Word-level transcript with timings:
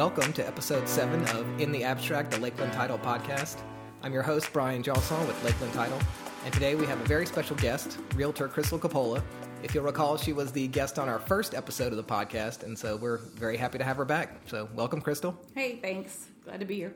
Welcome 0.00 0.32
to 0.32 0.46
episode 0.46 0.88
7 0.88 1.20
of 1.36 1.60
In 1.60 1.72
the 1.72 1.84
Abstract, 1.84 2.30
the 2.30 2.40
Lakeland 2.40 2.72
Title 2.72 2.96
podcast. 2.98 3.58
I'm 4.02 4.14
your 4.14 4.22
host, 4.22 4.50
Bryan 4.50 4.82
Jolson 4.82 5.26
with 5.26 5.44
Lakeland 5.44 5.74
Title, 5.74 5.98
and 6.46 6.54
today 6.54 6.74
we 6.74 6.86
have 6.86 6.98
a 6.98 7.04
very 7.04 7.26
special 7.26 7.54
guest, 7.56 7.98
Realtor 8.14 8.48
Crystal 8.48 8.78
Coppola. 8.78 9.22
If 9.62 9.74
you'll 9.74 9.84
recall, 9.84 10.16
she 10.16 10.32
was 10.32 10.52
the 10.52 10.68
guest 10.68 10.98
on 10.98 11.10
our 11.10 11.18
first 11.18 11.54
episode 11.54 11.92
of 11.92 11.98
the 11.98 12.02
podcast, 12.02 12.62
and 12.62 12.78
so 12.78 12.96
we're 12.96 13.18
very 13.18 13.58
happy 13.58 13.76
to 13.76 13.84
have 13.84 13.98
her 13.98 14.06
back. 14.06 14.40
So, 14.46 14.70
welcome, 14.74 15.02
Crystal. 15.02 15.38
Hey, 15.54 15.76
thanks. 15.82 16.28
Glad 16.46 16.60
to 16.60 16.64
be 16.64 16.76
here. 16.76 16.94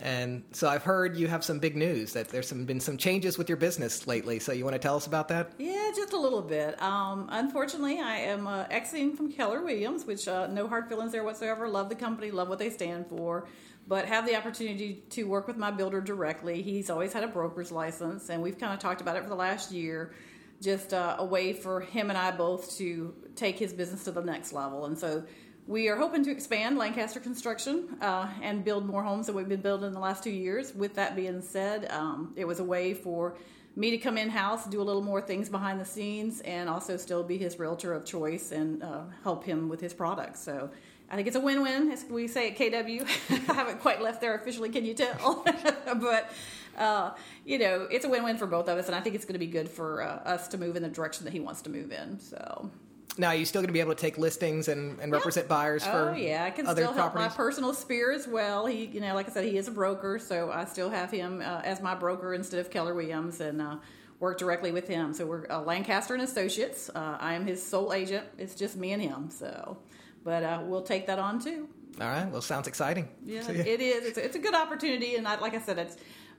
And 0.00 0.44
so 0.52 0.68
I've 0.68 0.84
heard 0.84 1.16
you 1.16 1.26
have 1.26 1.44
some 1.44 1.58
big 1.58 1.76
news 1.76 2.12
that 2.12 2.28
there's 2.28 2.48
some, 2.48 2.64
been 2.64 2.80
some 2.80 2.96
changes 2.96 3.36
with 3.36 3.48
your 3.48 3.56
business 3.56 4.06
lately. 4.06 4.38
So 4.38 4.52
you 4.52 4.64
want 4.64 4.74
to 4.74 4.78
tell 4.78 4.96
us 4.96 5.06
about 5.06 5.28
that? 5.28 5.52
Yeah, 5.58 5.90
just 5.94 6.12
a 6.12 6.18
little 6.18 6.42
bit. 6.42 6.80
Um, 6.80 7.28
unfortunately, 7.30 7.98
I 7.98 8.18
am 8.18 8.46
uh, 8.46 8.64
exiting 8.70 9.16
from 9.16 9.32
Keller 9.32 9.62
Williams, 9.62 10.04
which 10.04 10.28
uh, 10.28 10.46
no 10.46 10.68
hard 10.68 10.88
feelings 10.88 11.12
there 11.12 11.24
whatsoever. 11.24 11.68
Love 11.68 11.88
the 11.88 11.96
company, 11.96 12.30
love 12.30 12.48
what 12.48 12.58
they 12.58 12.70
stand 12.70 13.08
for, 13.08 13.48
but 13.86 14.04
have 14.06 14.26
the 14.26 14.36
opportunity 14.36 15.02
to 15.10 15.24
work 15.24 15.48
with 15.48 15.56
my 15.56 15.70
builder 15.70 16.00
directly. 16.00 16.62
He's 16.62 16.90
always 16.90 17.12
had 17.12 17.24
a 17.24 17.28
broker's 17.28 17.72
license, 17.72 18.28
and 18.28 18.42
we've 18.42 18.58
kind 18.58 18.72
of 18.72 18.78
talked 18.78 19.00
about 19.00 19.16
it 19.16 19.22
for 19.24 19.28
the 19.28 19.36
last 19.36 19.72
year. 19.72 20.12
Just 20.60 20.92
uh, 20.92 21.16
a 21.18 21.24
way 21.24 21.52
for 21.52 21.80
him 21.80 22.10
and 22.10 22.18
I 22.18 22.32
both 22.32 22.76
to 22.78 23.14
take 23.36 23.58
his 23.58 23.72
business 23.72 24.04
to 24.04 24.12
the 24.12 24.22
next 24.22 24.52
level. 24.52 24.86
And 24.86 24.98
so 24.98 25.24
we 25.68 25.90
are 25.90 25.96
hoping 25.96 26.24
to 26.24 26.30
expand 26.30 26.78
Lancaster 26.78 27.20
Construction 27.20 27.94
uh, 28.00 28.26
and 28.40 28.64
build 28.64 28.86
more 28.86 29.02
homes 29.02 29.26
than 29.26 29.34
we've 29.34 29.50
been 29.50 29.60
building 29.60 29.88
in 29.88 29.92
the 29.92 30.00
last 30.00 30.24
two 30.24 30.30
years. 30.30 30.74
With 30.74 30.94
that 30.94 31.14
being 31.14 31.42
said, 31.42 31.90
um, 31.92 32.32
it 32.36 32.46
was 32.46 32.58
a 32.58 32.64
way 32.64 32.94
for 32.94 33.36
me 33.76 33.90
to 33.90 33.98
come 33.98 34.16
in 34.16 34.30
house, 34.30 34.64
do 34.64 34.80
a 34.80 34.82
little 34.82 35.02
more 35.02 35.20
things 35.20 35.50
behind 35.50 35.78
the 35.78 35.84
scenes, 35.84 36.40
and 36.40 36.70
also 36.70 36.96
still 36.96 37.22
be 37.22 37.36
his 37.36 37.58
realtor 37.58 37.92
of 37.92 38.06
choice 38.06 38.50
and 38.50 38.82
uh, 38.82 39.02
help 39.22 39.44
him 39.44 39.68
with 39.68 39.78
his 39.78 39.92
products. 39.92 40.40
So 40.40 40.70
I 41.10 41.16
think 41.16 41.28
it's 41.28 41.36
a 41.36 41.40
win 41.40 41.60
win, 41.60 41.90
as 41.90 42.02
we 42.08 42.28
say 42.28 42.50
at 42.50 42.56
KW. 42.56 43.06
I 43.50 43.52
haven't 43.52 43.80
quite 43.80 44.00
left 44.00 44.22
there 44.22 44.34
officially, 44.36 44.70
can 44.70 44.86
you 44.86 44.94
tell? 44.94 45.44
but, 46.00 46.32
uh, 46.78 47.10
you 47.44 47.58
know, 47.58 47.86
it's 47.90 48.06
a 48.06 48.08
win 48.08 48.24
win 48.24 48.38
for 48.38 48.46
both 48.46 48.70
of 48.70 48.78
us, 48.78 48.86
and 48.86 48.94
I 48.94 49.00
think 49.00 49.14
it's 49.14 49.26
going 49.26 49.34
to 49.34 49.38
be 49.38 49.46
good 49.46 49.68
for 49.68 50.00
uh, 50.00 50.06
us 50.24 50.48
to 50.48 50.56
move 50.56 50.76
in 50.76 50.82
the 50.82 50.88
direction 50.88 51.26
that 51.26 51.34
he 51.34 51.40
wants 51.40 51.60
to 51.62 51.70
move 51.70 51.92
in. 51.92 52.18
So 52.20 52.70
now, 53.18 53.28
are 53.28 53.34
you 53.34 53.44
still 53.44 53.60
going 53.60 53.68
to 53.68 53.72
be 53.72 53.80
able 53.80 53.94
to 53.94 54.00
take 54.00 54.16
listings 54.18 54.68
and, 54.68 54.98
and 55.00 55.10
represent 55.12 55.48
buyers 55.48 55.84
for 55.84 56.10
oh, 56.10 56.14
yeah, 56.14 56.44
I 56.44 56.50
can 56.50 56.66
still 56.66 56.92
properties? 56.92 56.96
help 56.96 57.14
my 57.14 57.28
personal 57.28 57.74
sphere 57.74 58.12
as 58.12 58.28
well. 58.28 58.66
He, 58.66 58.86
you 58.86 59.00
know, 59.00 59.14
like 59.14 59.28
I 59.28 59.32
said, 59.32 59.44
he 59.44 59.56
is 59.56 59.68
a 59.68 59.72
broker, 59.72 60.18
so 60.18 60.50
I 60.52 60.64
still 60.64 60.90
have 60.90 61.10
him 61.10 61.40
uh, 61.40 61.62
as 61.64 61.80
my 61.80 61.94
broker 61.94 62.34
instead 62.34 62.60
of 62.60 62.70
Keller 62.70 62.94
Williams, 62.94 63.40
and 63.40 63.60
uh, 63.60 63.76
work 64.20 64.38
directly 64.38 64.72
with 64.72 64.88
him. 64.88 65.12
So 65.12 65.26
we're 65.26 65.46
uh, 65.50 65.60
Lancaster 65.60 66.14
and 66.14 66.22
Associates. 66.22 66.90
Uh, 66.94 67.16
I 67.20 67.34
am 67.34 67.46
his 67.46 67.64
sole 67.64 67.92
agent. 67.92 68.26
It's 68.38 68.54
just 68.54 68.76
me 68.76 68.92
and 68.92 69.02
him. 69.02 69.30
So, 69.30 69.78
but 70.24 70.42
uh, 70.42 70.60
we'll 70.64 70.82
take 70.82 71.06
that 71.06 71.18
on 71.18 71.40
too. 71.40 71.68
All 72.00 72.06
right. 72.06 72.30
Well, 72.30 72.42
sounds 72.42 72.68
exciting. 72.68 73.08
Yeah, 73.24 73.42
so, 73.42 73.52
yeah. 73.52 73.64
it 73.64 73.80
is. 73.80 74.04
It's 74.06 74.18
a, 74.18 74.24
it's 74.24 74.36
a 74.36 74.40
good 74.40 74.54
opportunity, 74.54 75.16
and 75.16 75.26
I, 75.26 75.38
like 75.40 75.54
I 75.54 75.60
said, 75.60 75.78
it's 75.78 75.96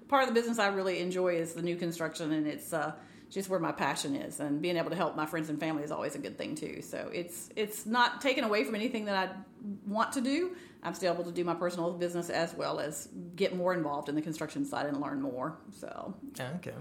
part 0.07 0.23
of 0.23 0.29
the 0.29 0.33
business 0.33 0.59
I 0.59 0.67
really 0.67 0.99
enjoy 0.99 1.35
is 1.35 1.53
the 1.53 1.61
new 1.61 1.75
construction, 1.75 2.31
and 2.31 2.47
it's 2.47 2.73
uh, 2.73 2.93
just 3.29 3.49
where 3.49 3.59
my 3.59 3.71
passion 3.71 4.15
is 4.15 4.39
and 4.39 4.61
being 4.61 4.77
able 4.77 4.89
to 4.89 4.95
help 4.95 5.15
my 5.15 5.25
friends 5.25 5.49
and 5.49 5.59
family 5.59 5.83
is 5.83 5.91
always 5.91 6.15
a 6.15 6.19
good 6.19 6.37
thing 6.37 6.55
too 6.55 6.81
so 6.81 7.09
it's 7.13 7.49
it's 7.55 7.85
not 7.85 8.21
taken 8.21 8.43
away 8.43 8.63
from 8.63 8.75
anything 8.75 9.05
that 9.05 9.15
i 9.15 9.29
want 9.87 10.11
to 10.11 10.21
do 10.21 10.55
i'm 10.83 10.93
still 10.93 11.13
able 11.13 11.23
to 11.23 11.31
do 11.31 11.43
my 11.43 11.53
personal 11.53 11.91
business 11.93 12.29
as 12.29 12.53
well 12.55 12.79
as 12.79 13.09
get 13.35 13.55
more 13.55 13.73
involved 13.73 14.09
in 14.09 14.15
the 14.15 14.21
construction 14.21 14.65
side 14.65 14.85
and 14.85 14.99
learn 14.99 15.21
more 15.21 15.57
so 15.71 16.13
okay 16.55 16.73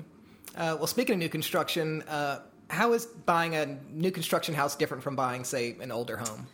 uh, 0.56 0.74
well 0.78 0.86
speaking 0.86 1.14
of 1.14 1.18
new 1.18 1.28
construction 1.28 2.02
uh, 2.02 2.40
how 2.70 2.92
is 2.92 3.06
buying 3.06 3.54
a 3.54 3.78
new 3.90 4.10
construction 4.10 4.54
house 4.54 4.74
different 4.76 5.02
from 5.02 5.16
buying 5.16 5.44
say 5.44 5.76
an 5.80 5.92
older 5.92 6.16
home 6.16 6.46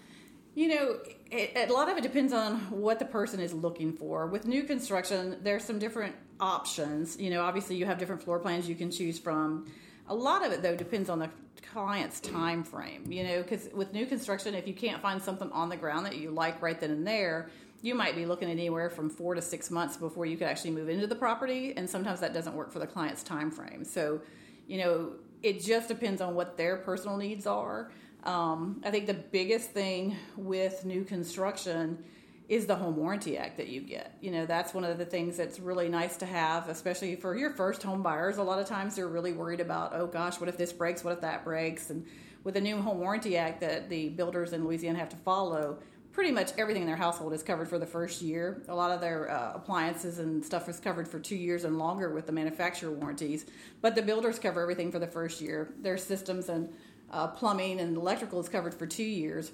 you 0.54 0.68
know, 0.68 0.98
it, 1.30 1.68
a 1.68 1.72
lot 1.72 1.88
of 1.88 1.96
it 1.98 2.02
depends 2.02 2.32
on 2.32 2.58
what 2.70 3.00
the 3.00 3.04
person 3.04 3.40
is 3.40 3.52
looking 3.52 3.92
for. 3.92 4.26
With 4.26 4.46
new 4.46 4.62
construction, 4.62 5.38
there's 5.42 5.64
some 5.64 5.80
different 5.80 6.14
options. 6.38 7.18
You 7.20 7.30
know, 7.30 7.42
obviously 7.42 7.76
you 7.76 7.86
have 7.86 7.98
different 7.98 8.22
floor 8.22 8.38
plans 8.38 8.68
you 8.68 8.76
can 8.76 8.90
choose 8.90 9.18
from. 9.18 9.66
A 10.08 10.14
lot 10.14 10.44
of 10.44 10.52
it 10.52 10.62
though 10.62 10.76
depends 10.76 11.08
on 11.08 11.18
the 11.18 11.30
client's 11.72 12.20
time 12.20 12.62
frame. 12.62 13.10
You 13.10 13.24
know, 13.24 13.42
because 13.42 13.68
with 13.72 13.92
new 13.92 14.06
construction, 14.06 14.54
if 14.54 14.66
you 14.66 14.74
can't 14.74 15.00
find 15.02 15.20
something 15.20 15.50
on 15.52 15.68
the 15.68 15.76
ground 15.76 16.06
that 16.06 16.16
you 16.16 16.30
like 16.30 16.60
right 16.62 16.78
then 16.78 16.90
and 16.90 17.06
there, 17.06 17.50
you 17.82 17.94
might 17.94 18.16
be 18.16 18.24
looking 18.24 18.48
anywhere 18.48 18.88
from 18.88 19.10
four 19.10 19.34
to 19.34 19.42
six 19.42 19.70
months 19.70 19.96
before 19.96 20.24
you 20.24 20.36
could 20.38 20.46
actually 20.46 20.70
move 20.70 20.88
into 20.88 21.06
the 21.06 21.14
property, 21.14 21.74
and 21.76 21.88
sometimes 21.88 22.18
that 22.20 22.32
doesn't 22.32 22.54
work 22.54 22.72
for 22.72 22.78
the 22.78 22.86
client's 22.86 23.22
time 23.22 23.50
frame. 23.50 23.84
So, 23.84 24.22
you 24.66 24.78
know, 24.78 25.12
it 25.42 25.62
just 25.62 25.88
depends 25.88 26.22
on 26.22 26.34
what 26.34 26.56
their 26.56 26.78
personal 26.78 27.18
needs 27.18 27.46
are. 27.46 27.90
Um, 28.24 28.80
I 28.86 28.90
think 28.90 29.06
the 29.06 29.12
biggest 29.12 29.72
thing 29.72 30.16
with 30.36 30.86
new 30.86 31.04
construction 31.04 32.02
is 32.48 32.66
the 32.66 32.74
home 32.74 32.96
warranty 32.96 33.38
act 33.38 33.56
that 33.56 33.68
you 33.68 33.80
get. 33.80 34.16
You 34.20 34.30
know, 34.30 34.46
that's 34.46 34.74
one 34.74 34.84
of 34.84 34.98
the 34.98 35.04
things 35.04 35.36
that's 35.36 35.58
really 35.58 35.88
nice 35.88 36.18
to 36.18 36.26
have, 36.26 36.68
especially 36.68 37.16
for 37.16 37.34
your 37.34 37.50
first 37.50 37.82
home 37.82 38.02
buyers. 38.02 38.36
A 38.36 38.42
lot 38.42 38.58
of 38.58 38.66
times 38.66 38.96
they're 38.96 39.08
really 39.08 39.32
worried 39.32 39.60
about, 39.60 39.94
oh 39.94 40.06
gosh, 40.06 40.38
what 40.38 40.48
if 40.48 40.58
this 40.58 40.72
breaks? 40.72 41.02
What 41.02 41.14
if 41.14 41.20
that 41.22 41.44
breaks? 41.44 41.88
And 41.88 42.06
with 42.42 42.54
the 42.54 42.60
new 42.60 42.80
home 42.80 42.98
warranty 42.98 43.38
act 43.38 43.60
that 43.60 43.88
the 43.88 44.10
builders 44.10 44.52
in 44.52 44.64
Louisiana 44.64 44.98
have 44.98 45.08
to 45.10 45.16
follow, 45.16 45.78
pretty 46.12 46.30
much 46.30 46.52
everything 46.58 46.82
in 46.82 46.86
their 46.86 46.96
household 46.96 47.32
is 47.32 47.42
covered 47.42 47.66
for 47.66 47.78
the 47.78 47.86
first 47.86 48.20
year. 48.20 48.62
A 48.68 48.74
lot 48.74 48.90
of 48.90 49.00
their 49.00 49.30
uh, 49.30 49.52
appliances 49.54 50.18
and 50.18 50.44
stuff 50.44 50.68
is 50.68 50.78
covered 50.78 51.08
for 51.08 51.18
two 51.18 51.36
years 51.36 51.64
and 51.64 51.78
longer 51.78 52.10
with 52.10 52.26
the 52.26 52.32
manufacturer 52.32 52.92
warranties, 52.92 53.46
but 53.80 53.94
the 53.94 54.02
builders 54.02 54.38
cover 54.38 54.60
everything 54.60 54.92
for 54.92 54.98
the 54.98 55.06
first 55.06 55.40
year. 55.40 55.72
Their 55.80 55.96
systems 55.96 56.50
and 56.50 56.68
uh, 57.10 57.28
plumbing 57.28 57.80
and 57.80 57.96
electrical 57.96 58.38
is 58.38 58.48
covered 58.48 58.74
for 58.74 58.86
two 58.86 59.02
years 59.02 59.50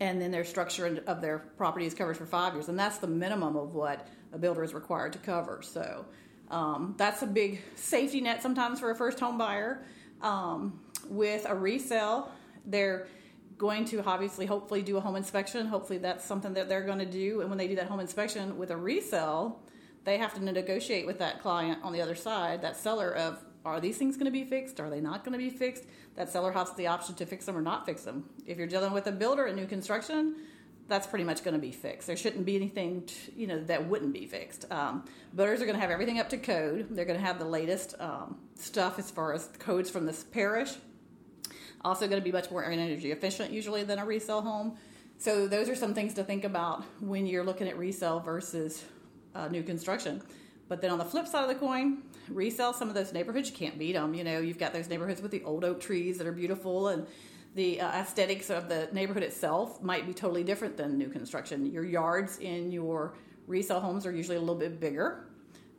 and 0.00 0.20
then 0.20 0.30
their 0.30 0.44
structure 0.44 1.02
of 1.06 1.20
their 1.20 1.38
property 1.38 1.86
is 1.86 1.94
covered 1.94 2.16
for 2.16 2.26
five 2.26 2.54
years, 2.54 2.68
and 2.68 2.78
that's 2.78 2.98
the 2.98 3.06
minimum 3.06 3.56
of 3.56 3.74
what 3.74 4.06
a 4.32 4.38
builder 4.38 4.62
is 4.62 4.74
required 4.74 5.12
to 5.12 5.18
cover. 5.18 5.60
So 5.62 6.04
um, 6.50 6.94
that's 6.96 7.22
a 7.22 7.26
big 7.26 7.60
safety 7.74 8.20
net 8.20 8.42
sometimes 8.42 8.80
for 8.80 8.90
a 8.90 8.94
first 8.94 9.18
home 9.20 9.38
buyer. 9.38 9.84
Um, 10.22 10.80
with 11.08 11.46
a 11.48 11.54
resale, 11.54 12.30
they're 12.66 13.06
going 13.56 13.84
to 13.86 14.04
obviously 14.04 14.46
hopefully 14.46 14.82
do 14.82 14.96
a 14.96 15.00
home 15.00 15.16
inspection. 15.16 15.66
Hopefully 15.66 15.98
that's 15.98 16.24
something 16.24 16.54
that 16.54 16.68
they're 16.68 16.84
going 16.84 17.00
to 17.00 17.06
do, 17.06 17.40
and 17.40 17.48
when 17.48 17.58
they 17.58 17.68
do 17.68 17.76
that 17.76 17.86
home 17.86 18.00
inspection 18.00 18.56
with 18.56 18.70
a 18.70 18.76
resale, 18.76 19.60
they 20.04 20.16
have 20.16 20.32
to 20.34 20.44
negotiate 20.44 21.06
with 21.06 21.18
that 21.18 21.42
client 21.42 21.80
on 21.82 21.92
the 21.92 22.00
other 22.00 22.14
side, 22.14 22.62
that 22.62 22.76
seller 22.76 23.12
of 23.14 23.44
are 23.68 23.80
these 23.80 23.96
things 23.96 24.16
going 24.16 24.26
to 24.26 24.30
be 24.30 24.44
fixed? 24.44 24.80
Are 24.80 24.90
they 24.90 25.00
not 25.00 25.24
going 25.24 25.32
to 25.32 25.38
be 25.38 25.50
fixed? 25.50 25.84
That 26.16 26.30
seller 26.30 26.52
has 26.52 26.72
the 26.74 26.86
option 26.86 27.14
to 27.16 27.26
fix 27.26 27.46
them 27.46 27.56
or 27.56 27.62
not 27.62 27.86
fix 27.86 28.02
them. 28.02 28.28
If 28.46 28.58
you're 28.58 28.66
dealing 28.66 28.92
with 28.92 29.06
a 29.06 29.12
builder 29.12 29.46
in 29.46 29.56
new 29.56 29.66
construction, 29.66 30.36
that's 30.88 31.06
pretty 31.06 31.24
much 31.24 31.44
going 31.44 31.54
to 31.54 31.60
be 31.60 31.70
fixed. 31.70 32.06
There 32.06 32.16
shouldn't 32.16 32.46
be 32.46 32.56
anything, 32.56 33.08
you 33.36 33.46
know, 33.46 33.62
that 33.64 33.86
wouldn't 33.86 34.12
be 34.12 34.26
fixed. 34.26 34.70
Um, 34.72 35.04
builders 35.34 35.60
are 35.60 35.66
going 35.66 35.76
to 35.76 35.80
have 35.80 35.90
everything 35.90 36.18
up 36.18 36.30
to 36.30 36.38
code. 36.38 36.88
They're 36.90 37.04
going 37.04 37.20
to 37.20 37.24
have 37.24 37.38
the 37.38 37.44
latest 37.44 37.94
um, 38.00 38.38
stuff 38.56 38.98
as 38.98 39.10
far 39.10 39.34
as 39.34 39.48
codes 39.58 39.90
from 39.90 40.06
this 40.06 40.24
parish. 40.24 40.74
Also, 41.84 42.08
going 42.08 42.20
to 42.20 42.24
be 42.24 42.32
much 42.32 42.50
more 42.50 42.64
energy 42.64 43.12
efficient 43.12 43.52
usually 43.52 43.84
than 43.84 43.98
a 43.98 44.04
resale 44.04 44.42
home. 44.42 44.76
So 45.18 45.46
those 45.46 45.68
are 45.68 45.74
some 45.74 45.94
things 45.94 46.14
to 46.14 46.24
think 46.24 46.44
about 46.44 46.84
when 47.00 47.26
you're 47.26 47.44
looking 47.44 47.68
at 47.68 47.76
resale 47.76 48.20
versus 48.20 48.84
uh, 49.34 49.48
new 49.48 49.62
construction. 49.62 50.22
But 50.68 50.80
then 50.80 50.90
on 50.90 50.98
the 50.98 51.04
flip 51.04 51.26
side 51.26 51.42
of 51.42 51.48
the 51.48 51.54
coin, 51.54 52.02
resell 52.30 52.72
some 52.72 52.88
of 52.88 52.94
those 52.94 53.12
neighborhoods. 53.12 53.50
You 53.50 53.56
can't 53.56 53.78
beat 53.78 53.92
them. 53.92 54.14
You 54.14 54.24
know, 54.24 54.38
you've 54.40 54.58
got 54.58 54.72
those 54.72 54.88
neighborhoods 54.88 55.20
with 55.20 55.30
the 55.30 55.42
old 55.44 55.64
oak 55.64 55.80
trees 55.80 56.18
that 56.18 56.26
are 56.26 56.32
beautiful, 56.32 56.88
and 56.88 57.06
the 57.54 57.80
uh, 57.80 57.88
aesthetics 57.88 58.50
of 58.50 58.68
the 58.68 58.88
neighborhood 58.92 59.22
itself 59.22 59.82
might 59.82 60.06
be 60.06 60.14
totally 60.14 60.44
different 60.44 60.76
than 60.76 60.98
new 60.98 61.08
construction. 61.08 61.70
Your 61.72 61.84
yards 61.84 62.38
in 62.38 62.70
your 62.72 63.14
resale 63.46 63.80
homes 63.80 64.06
are 64.06 64.12
usually 64.12 64.36
a 64.36 64.40
little 64.40 64.54
bit 64.54 64.78
bigger 64.78 65.24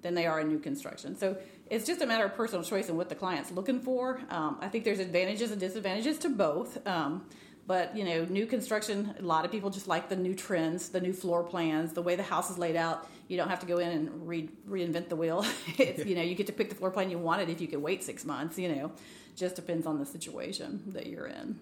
than 0.02 0.16
they 0.16 0.26
are 0.26 0.40
in 0.40 0.48
new 0.48 0.60
construction. 0.60 1.16
So 1.18 1.38
it's 1.70 1.86
just 1.86 2.02
a 2.02 2.06
matter 2.06 2.26
of 2.26 2.36
personal 2.36 2.64
choice 2.64 2.90
and 2.90 2.98
what 2.98 3.10
the 3.10 3.16
client's 3.16 3.52
looking 3.52 3.80
for. 3.80 4.20
Um, 4.30 4.58
I 4.62 4.68
think 4.68 4.84
there's 4.84 5.00
advantages 5.00 5.52
and 5.52 5.60
disadvantages 5.60 6.18
to 6.20 6.30
both. 6.30 6.86
Um, 6.88 7.26
but 7.68 7.96
you 7.96 8.04
know, 8.04 8.26
new 8.26 8.48
construction, 8.48 9.14
a 9.20 9.22
lot 9.22 9.46
of 9.46 9.52
people 9.52 9.70
just 9.70 9.88
like 9.88 10.10
the 10.10 10.16
new 10.16 10.34
trends, 10.34 10.90
the 10.90 11.02
new 11.02 11.14
floor 11.14 11.44
plans, 11.44 11.94
the 11.94 12.02
way 12.02 12.16
the 12.16 12.24
house 12.24 12.50
is 12.50 12.58
laid 12.58 12.76
out. 12.76 13.08
You 13.30 13.38
don't 13.38 13.48
have 13.48 13.60
to 13.62 13.66
go 13.66 13.78
in 13.78 13.90
and 13.90 14.28
re- 14.28 14.50
reinvent 14.68 15.08
the 15.08 15.16
wheel. 15.16 15.46
you 15.78 16.16
know, 16.16 16.22
you 16.22 16.36
get 16.36 16.48
to 16.48 16.54
pick 16.54 16.68
the 16.68 16.76
floor 16.76 16.92
plan 16.92 17.10
you 17.10 17.18
wanted 17.18 17.48
if 17.50 17.62
you 17.62 17.68
could 17.68 17.82
wait 17.82 18.04
six 18.04 18.26
months. 18.26 18.58
You 18.58 18.76
know, 18.76 18.92
just 19.38 19.56
depends 19.56 19.88
on 19.88 20.00
the 20.00 20.06
situation 20.06 20.84
that 20.88 21.06
you're 21.06 21.28
in. 21.28 21.58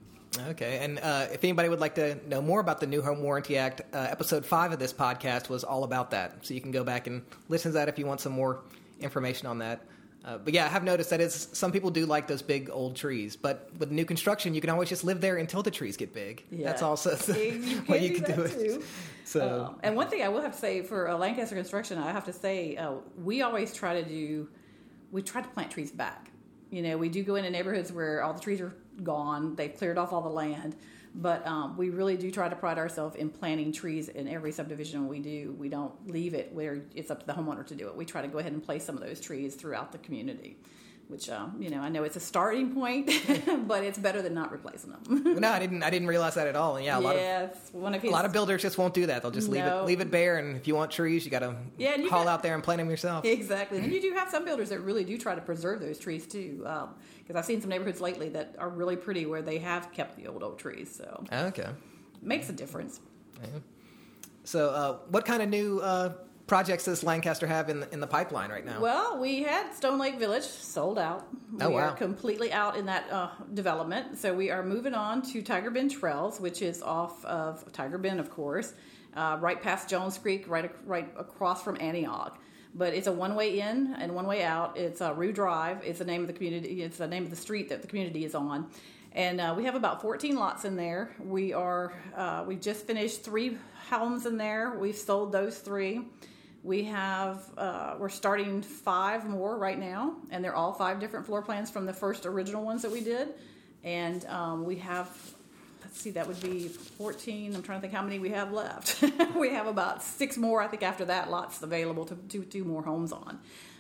Okay, 0.50 0.80
and 0.80 1.00
uh, 1.00 1.28
if 1.32 1.44
anybody 1.44 1.70
would 1.70 1.80
like 1.80 1.96
to 1.96 2.16
know 2.28 2.42
more 2.42 2.60
about 2.60 2.80
the 2.80 2.88
New 2.88 3.02
Home 3.02 3.22
Warranty 3.22 3.58
Act, 3.58 3.82
uh, 3.94 4.08
episode 4.10 4.46
five 4.46 4.72
of 4.72 4.80
this 4.80 4.94
podcast 4.94 5.50
was 5.50 5.64
all 5.64 5.84
about 5.84 6.12
that. 6.12 6.46
So 6.46 6.54
you 6.54 6.62
can 6.62 6.72
go 6.72 6.84
back 6.84 7.08
and 7.08 7.24
listen 7.50 7.72
to 7.72 7.74
that 7.74 7.90
if 7.90 8.00
you 8.00 8.06
want 8.06 8.22
some 8.22 8.34
more 8.34 8.62
information 9.00 9.48
on 9.48 9.60
that. 9.60 9.82
Uh, 10.28 10.38
but 10.38 10.54
yeah, 10.54 10.66
I 10.66 10.68
have 10.68 10.84
noticed 10.84 11.10
that 11.12 11.22
is 11.22 11.48
some 11.54 11.72
people 11.72 11.90
do 11.90 12.06
like 12.06 12.28
those 12.28 12.42
big 12.42 12.70
old 12.70 12.98
trees, 12.98 13.38
but 13.38 13.70
with 13.80 13.92
new 13.92 14.04
construction, 14.04 14.54
you 14.54 14.60
can 14.60 14.70
always 14.70 14.90
just 14.90 15.06
live 15.06 15.22
there 15.22 15.38
until 15.38 15.64
the 15.64 15.72
trees 15.72 15.96
get 15.96 16.14
big. 16.14 16.44
Yeah. 16.52 16.66
That's 16.66 16.82
also 16.82 17.12
you 17.34 17.82
way 17.88 18.06
you 18.06 18.20
can 18.20 18.36
do, 18.36 18.42
it. 18.44 18.52
Too. 18.52 18.84
So, 19.24 19.42
uh, 19.42 19.80
and 19.84 19.98
one 19.98 20.08
thing 20.08 20.22
I 20.22 20.30
will 20.30 20.40
have 20.40 20.54
to 20.54 20.58
say 20.58 20.82
for 20.84 21.10
uh, 21.10 21.18
Lancaster 21.18 21.54
construction, 21.54 21.98
I 21.98 22.14
have 22.14 22.24
to 22.26 22.34
say 22.34 22.78
uh, 22.78 22.94
we 23.22 23.42
always 23.42 23.74
try 23.74 24.02
to 24.02 24.08
do, 24.08 24.48
we 25.12 25.22
try 25.22 25.42
to 25.42 25.48
plant 25.50 25.70
trees 25.70 25.92
back. 25.92 26.32
You 26.70 26.82
know, 26.82 26.98
we 26.98 27.10
do 27.10 27.24
go 27.24 27.36
into 27.36 27.50
neighborhoods 27.50 27.92
where 27.92 28.24
all 28.24 28.34
the 28.34 28.40
trees 28.40 28.62
are 28.62 28.74
gone; 29.04 29.56
they've 29.56 29.76
cleared 29.76 29.98
off 29.98 30.14
all 30.14 30.22
the 30.22 30.30
land 30.30 30.78
But 31.20 31.46
um, 31.48 31.76
we 31.78 31.90
really 31.90 32.16
do 32.16 32.30
try 32.30 32.48
to 32.48 32.56
pride 32.56 32.78
ourselves 32.78 33.16
in 33.16 33.30
planting 33.30 33.72
trees 33.72 34.08
in 34.08 34.28
every 34.28 34.52
subdivision 34.52 35.08
we 35.08 35.20
do. 35.20 35.56
We 35.58 35.68
don't 35.68 35.94
leave 36.08 36.36
it 36.36 36.54
where 36.54 36.84
it's 36.94 37.10
up 37.10 37.22
to 37.22 37.26
the 37.26 37.34
homeowner 37.34 37.66
to 37.66 37.76
do 37.76 37.88
it. 37.88 37.96
We 37.96 38.06
try 38.06 38.22
to 38.22 38.28
go 38.28 38.38
ahead 38.38 38.52
and 38.52 38.64
place 38.64 38.86
some 38.86 38.96
of 38.96 39.02
those 39.02 39.20
trees 39.20 39.56
throughout 39.56 39.92
the 39.92 39.98
community 39.98 40.58
which 41.08 41.30
um, 41.30 41.56
you 41.60 41.70
know 41.70 41.80
I 41.80 41.90
know 41.90 42.04
it's 42.04 42.16
a 42.18 42.20
starting 42.20 42.74
point, 42.74 43.10
but 43.68 43.84
it's 43.84 43.98
better 43.98 44.22
than 44.22 44.34
not 44.34 44.52
replacing 44.52 44.92
them. 44.92 45.40
no, 45.40 45.50
I 45.50 45.60
didn't. 45.60 45.84
I 45.84 45.90
didn't 45.90 46.08
realize 46.08 46.36
that 46.36 46.48
at 46.48 46.56
all. 46.56 46.76
And 46.76 46.86
yeah, 46.86 46.98
a 46.98 47.00
lot 47.00 47.16
yes, 47.16 47.56
of 47.70 47.76
one 47.76 47.96
of 47.96 48.04
a 48.04 48.10
lot 48.10 48.26
of 48.26 48.34
builders 48.34 48.62
just 48.62 48.78
won't 48.78 48.94
do 48.94 49.06
that. 49.06 49.22
They'll 49.22 49.32
just 49.32 49.50
leave 49.50 49.64
No. 49.64 49.82
it 49.84 49.86
leave 49.86 50.02
it 50.02 50.12
bare, 50.12 50.38
and 50.38 50.58
if 50.58 50.68
you 50.68 50.76
want 50.76 50.92
trees, 50.92 51.24
you 51.26 51.32
got 51.32 51.40
to 51.40 51.56
Yeah, 51.78 51.96
you 51.96 52.10
haul 52.10 52.26
got- 52.26 52.30
out 52.34 52.44
there 52.44 52.54
and 52.56 52.64
plant 52.64 52.80
them 52.80 52.90
yourself. 52.90 53.24
Exactly, 53.26 53.78
and 53.80 53.92
you 53.92 54.02
do 54.02 54.12
have 54.14 54.30
some 54.30 54.44
builders 54.46 54.70
that 54.70 54.80
really 54.82 55.04
do 55.04 55.18
try 55.18 55.34
to 55.36 55.42
preserve 55.42 55.80
those 55.80 55.98
trees 56.00 56.28
too. 56.28 56.58
Because 57.20 57.36
I've 57.36 57.46
seen 57.46 57.62
some 57.62 57.70
neighborhoods 57.70 58.02
lately 58.02 58.30
that 58.30 58.56
are 58.60 58.70
really 58.70 58.96
pretty 58.96 59.26
where 59.26 59.42
they 59.42 59.58
have 59.60 59.92
kept 59.94 60.16
the 60.18 60.28
old 60.28 60.44
oak 60.44 60.58
trees, 60.58 60.94
so 60.96 61.24
Okay. 61.32 61.70
makes 62.22 62.50
a 62.50 62.54
difference. 62.54 63.00
So, 64.44 64.70
uh, 64.70 64.98
what 65.10 65.26
kind 65.26 65.42
of 65.44 65.50
new 65.50 65.80
uh, 65.80 66.14
projects 66.48 66.86
does 66.86 67.04
Lancaster 67.04 67.46
have 67.46 67.70
in 67.70 67.82
the, 67.82 67.94
in 67.94 68.00
the 68.00 68.08
pipeline 68.08 68.50
right 68.50 68.66
now? 68.66 68.80
Well, 68.80 69.20
we 69.20 69.44
had 69.44 69.74
Stone 69.74 70.00
Lake 70.00 70.18
Village 70.18 70.44
sold 70.44 70.98
out. 70.98 71.28
Oh, 71.60 71.70
we 71.70 71.76
wow. 71.76 71.90
are 71.90 71.92
completely 71.92 72.52
out 72.52 72.78
in 72.78 72.86
that 72.88 73.12
uh, 73.12 73.30
development. 73.54 74.18
So 74.18 74.34
we 74.34 74.50
are 74.50 74.64
moving 74.64 74.94
on 74.94 75.22
to 75.34 75.42
Tiger 75.42 75.70
Bend 75.70 75.92
Trails, 75.92 76.40
which 76.40 76.62
is 76.62 76.82
off 76.82 77.24
of 77.26 77.70
Tiger 77.74 77.98
Bend, 77.98 78.20
of 78.20 78.32
course, 78.32 78.74
uh, 79.16 79.38
right 79.42 79.62
past 79.62 79.90
Jones 79.90 80.18
Creek, 80.18 80.46
right 80.48 80.72
right 80.86 81.14
across 81.18 81.62
from 81.62 81.78
Antioch. 81.80 82.40
But 82.74 82.94
it's 82.94 83.08
a 83.08 83.12
one 83.12 83.36
way 83.36 83.60
in 83.60 83.96
and 84.00 84.16
one 84.16 84.28
way 84.28 84.44
out. 84.44 84.78
It's 84.78 85.02
uh, 85.02 85.14
Rue 85.14 85.34
Drive. 85.34 85.84
It's 85.84 86.00
the 86.00 86.06
name 86.06 86.22
of 86.22 86.28
the 86.28 86.34
community. 86.34 86.82
It's 86.82 86.98
the 86.98 87.08
name 87.08 87.24
of 87.24 87.30
the 87.30 87.36
street 87.36 87.70
that 87.70 87.82
the 87.82 87.88
community 87.88 88.24
is 88.24 88.36
on. 88.36 88.70
And 89.14 89.42
uh, 89.42 89.56
we 89.58 89.66
have 89.66 89.74
about 89.76 90.02
14 90.02 90.36
lots 90.36 90.64
in 90.64 90.76
there. 90.76 91.16
We 91.20 91.52
are 91.52 91.94
uh, 92.16 92.46
we 92.48 92.56
just 92.56 92.86
finished 92.86 93.24
three 93.24 93.58
homes 93.90 94.26
in 94.26 94.38
there. 94.38 94.78
We've 94.78 94.96
sold 94.96 95.32
those 95.32 95.58
three. 95.58 96.02
We 96.64 96.84
have 96.86 97.44
uh, 97.58 97.96
we're 97.98 98.10
starting 98.10 98.62
five 98.62 99.28
more 99.28 99.58
right 99.58 99.80
now, 99.80 100.16
and 100.32 100.44
they're 100.44 100.56
all 100.56 100.74
five 100.74 101.00
different 101.00 101.26
floor 101.26 101.42
plans 101.42 101.70
from 101.70 101.86
the 101.86 101.94
first 101.94 102.26
original 102.26 102.64
ones 102.64 102.82
that 102.82 102.92
we 102.92 103.02
did. 103.02 103.30
And 103.84 104.26
um, 104.26 104.66
we 104.66 104.78
have 104.78 105.10
let's 105.88 106.02
see, 106.02 106.12
that 106.12 106.28
would 106.28 106.42
be 106.42 106.68
14. 106.68 107.56
I'm 107.56 107.64
trying 107.64 107.78
to 107.78 107.82
think 107.82 107.94
how 107.94 108.02
many 108.02 108.20
we 108.20 108.30
have 108.30 108.52
left. 108.52 109.04
we 109.36 109.54
have 109.54 109.68
about 109.68 110.04
six 110.04 110.36
more, 110.38 110.62
I 110.62 110.68
think, 110.68 110.84
after 110.84 111.06
that, 111.06 111.32
lots 111.32 111.62
available 111.62 112.06
to 112.06 112.16
do 112.16 112.44
two 112.44 112.66
more 112.66 112.84
homes 112.84 113.14
on. 113.14 113.40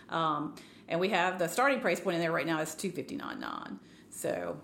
Um, 0.10 0.56
and 0.88 1.00
we 1.00 1.10
have 1.10 1.38
the 1.38 1.48
starting 1.48 1.80
price 1.80 2.00
point 2.00 2.16
in 2.16 2.22
there 2.22 2.32
right 2.32 2.46
now 2.46 2.62
is 2.62 2.70
259.9. 2.70 3.78
So, 4.10 4.58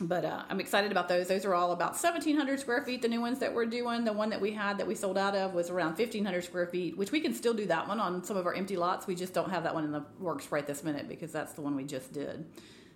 but 0.00 0.24
uh, 0.24 0.42
I'm 0.48 0.60
excited 0.60 0.90
about 0.90 1.08
those. 1.08 1.28
Those 1.28 1.44
are 1.44 1.54
all 1.54 1.72
about 1.72 1.92
1,700 1.92 2.58
square 2.58 2.82
feet. 2.82 3.02
The 3.02 3.08
new 3.08 3.20
ones 3.20 3.38
that 3.40 3.54
we're 3.54 3.66
doing, 3.66 4.04
the 4.04 4.12
one 4.12 4.30
that 4.30 4.40
we 4.40 4.52
had 4.52 4.78
that 4.78 4.86
we 4.86 4.94
sold 4.94 5.18
out 5.18 5.34
of 5.34 5.54
was 5.54 5.70
around 5.70 5.98
1,500 5.98 6.42
square 6.44 6.66
feet, 6.66 6.96
which 6.96 7.12
we 7.12 7.20
can 7.20 7.34
still 7.34 7.54
do 7.54 7.66
that 7.66 7.86
one 7.88 8.00
on 8.00 8.24
some 8.24 8.36
of 8.36 8.46
our 8.46 8.54
empty 8.54 8.76
lots. 8.76 9.06
We 9.06 9.14
just 9.14 9.34
don't 9.34 9.50
have 9.50 9.64
that 9.64 9.74
one 9.74 9.84
in 9.84 9.92
the 9.92 10.04
works 10.18 10.50
right 10.50 10.66
this 10.66 10.82
minute 10.82 11.08
because 11.08 11.30
that's 11.30 11.52
the 11.52 11.60
one 11.60 11.76
we 11.76 11.84
just 11.84 12.12
did. 12.12 12.46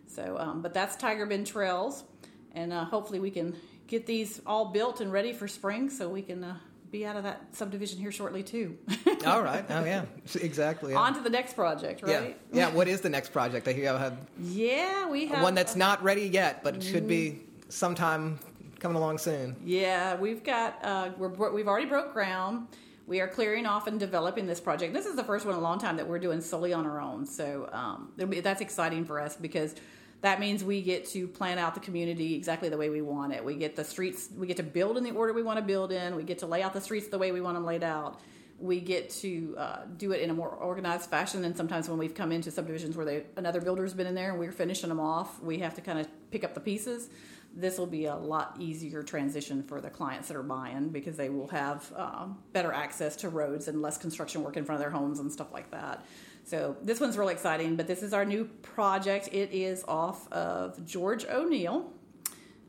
So, 0.06 0.36
um, 0.38 0.62
but 0.62 0.72
that's 0.72 0.96
Tiger 0.96 1.26
Bend 1.26 1.46
Trails, 1.46 2.04
and 2.52 2.72
uh, 2.72 2.84
hopefully 2.84 3.20
we 3.20 3.30
can 3.30 3.56
get 3.86 4.06
these 4.06 4.40
all 4.46 4.66
built 4.66 5.00
and 5.00 5.12
ready 5.12 5.32
for 5.32 5.48
spring, 5.48 5.90
so 5.90 6.08
we 6.08 6.22
can 6.22 6.44
uh, 6.44 6.56
be 6.90 7.04
out 7.04 7.16
of 7.16 7.24
that 7.24 7.54
subdivision 7.54 7.98
here 7.98 8.12
shortly 8.12 8.42
too. 8.42 8.78
All 9.32 9.42
right. 9.42 9.64
Oh 9.68 9.84
yeah. 9.84 10.04
Exactly. 10.40 10.92
Yeah. 10.92 10.98
On 10.98 11.14
to 11.14 11.20
the 11.20 11.30
next 11.30 11.54
project, 11.54 12.02
right? 12.02 12.36
Yeah. 12.52 12.68
yeah. 12.68 12.74
What 12.74 12.88
is 12.88 13.00
the 13.00 13.08
next 13.08 13.32
project? 13.32 13.66
I 13.68 13.72
hear 13.72 13.92
you 13.92 13.98
have 13.98 14.16
Yeah, 14.40 15.08
we 15.08 15.26
have 15.26 15.42
one 15.42 15.54
that's 15.54 15.76
not 15.76 16.02
ready 16.02 16.28
yet, 16.28 16.62
but 16.62 16.76
it 16.76 16.82
should 16.82 17.08
be 17.08 17.40
sometime 17.68 18.38
coming 18.78 18.96
along 18.96 19.18
soon. 19.18 19.56
Yeah, 19.64 20.16
we've 20.16 20.44
got 20.44 20.78
uh, 20.84 21.10
we're 21.16 21.50
we've 21.50 21.68
already 21.68 21.86
broke 21.86 22.12
ground. 22.12 22.68
We 23.06 23.20
are 23.20 23.28
clearing 23.28 23.66
off 23.66 23.86
and 23.86 24.00
developing 24.00 24.46
this 24.46 24.60
project. 24.60 24.92
This 24.92 25.06
is 25.06 25.14
the 25.14 25.22
first 25.22 25.46
one 25.46 25.54
in 25.54 25.60
a 25.60 25.62
long 25.62 25.78
time 25.78 25.96
that 25.96 26.08
we're 26.08 26.18
doing 26.18 26.40
solely 26.40 26.72
on 26.72 26.84
our 26.86 27.00
own. 27.00 27.24
So 27.24 27.68
um, 27.72 28.10
be- 28.16 28.40
that's 28.40 28.60
exciting 28.60 29.04
for 29.04 29.20
us 29.20 29.36
because 29.36 29.76
that 30.22 30.40
means 30.40 30.64
we 30.64 30.82
get 30.82 31.06
to 31.10 31.28
plan 31.28 31.56
out 31.58 31.74
the 31.74 31.80
community 31.80 32.34
exactly 32.34 32.68
the 32.68 32.76
way 32.76 32.90
we 32.90 33.02
want 33.02 33.32
it. 33.32 33.44
We 33.44 33.54
get 33.54 33.76
the 33.76 33.84
streets, 33.84 34.28
we 34.36 34.48
get 34.48 34.56
to 34.56 34.64
build 34.64 34.96
in 34.98 35.04
the 35.04 35.12
order 35.12 35.32
we 35.32 35.44
want 35.44 35.58
to 35.58 35.64
build 35.64 35.92
in. 35.92 36.16
We 36.16 36.24
get 36.24 36.38
to 36.40 36.46
lay 36.46 36.62
out 36.62 36.72
the 36.72 36.80
streets 36.80 37.06
the 37.08 37.18
way 37.18 37.30
we 37.30 37.40
want 37.40 37.54
them 37.54 37.64
laid 37.64 37.84
out. 37.84 38.20
We 38.58 38.80
get 38.80 39.10
to 39.10 39.54
uh, 39.58 39.78
do 39.96 40.12
it 40.12 40.22
in 40.22 40.30
a 40.30 40.34
more 40.34 40.48
organized 40.48 41.10
fashion. 41.10 41.44
And 41.44 41.56
sometimes 41.56 41.88
when 41.88 41.98
we've 41.98 42.14
come 42.14 42.32
into 42.32 42.50
subdivisions 42.50 42.96
where 42.96 43.04
they, 43.04 43.24
another 43.36 43.60
builder's 43.60 43.92
been 43.92 44.06
in 44.06 44.14
there 44.14 44.30
and 44.30 44.38
we're 44.38 44.52
finishing 44.52 44.88
them 44.88 45.00
off, 45.00 45.42
we 45.42 45.58
have 45.58 45.74
to 45.74 45.80
kind 45.80 45.98
of 45.98 46.08
pick 46.30 46.42
up 46.42 46.54
the 46.54 46.60
pieces 46.60 47.10
this 47.56 47.78
will 47.78 47.86
be 47.86 48.04
a 48.04 48.14
lot 48.14 48.54
easier 48.60 49.02
transition 49.02 49.62
for 49.62 49.80
the 49.80 49.88
clients 49.88 50.28
that 50.28 50.36
are 50.36 50.42
buying 50.42 50.90
because 50.90 51.16
they 51.16 51.30
will 51.30 51.48
have 51.48 51.90
um, 51.96 52.38
better 52.52 52.70
access 52.70 53.16
to 53.16 53.30
roads 53.30 53.66
and 53.66 53.80
less 53.80 53.96
construction 53.96 54.44
work 54.44 54.58
in 54.58 54.64
front 54.64 54.76
of 54.76 54.80
their 54.80 54.90
homes 54.90 55.20
and 55.20 55.32
stuff 55.32 55.52
like 55.52 55.70
that. 55.70 56.04
So 56.44 56.76
this 56.82 57.00
one's 57.00 57.16
really 57.16 57.32
exciting, 57.32 57.74
but 57.74 57.86
this 57.86 58.02
is 58.02 58.12
our 58.12 58.26
new 58.26 58.44
project. 58.44 59.30
It 59.32 59.52
is 59.52 59.84
off 59.88 60.30
of 60.30 60.84
George 60.84 61.24
O'Neal, 61.24 61.90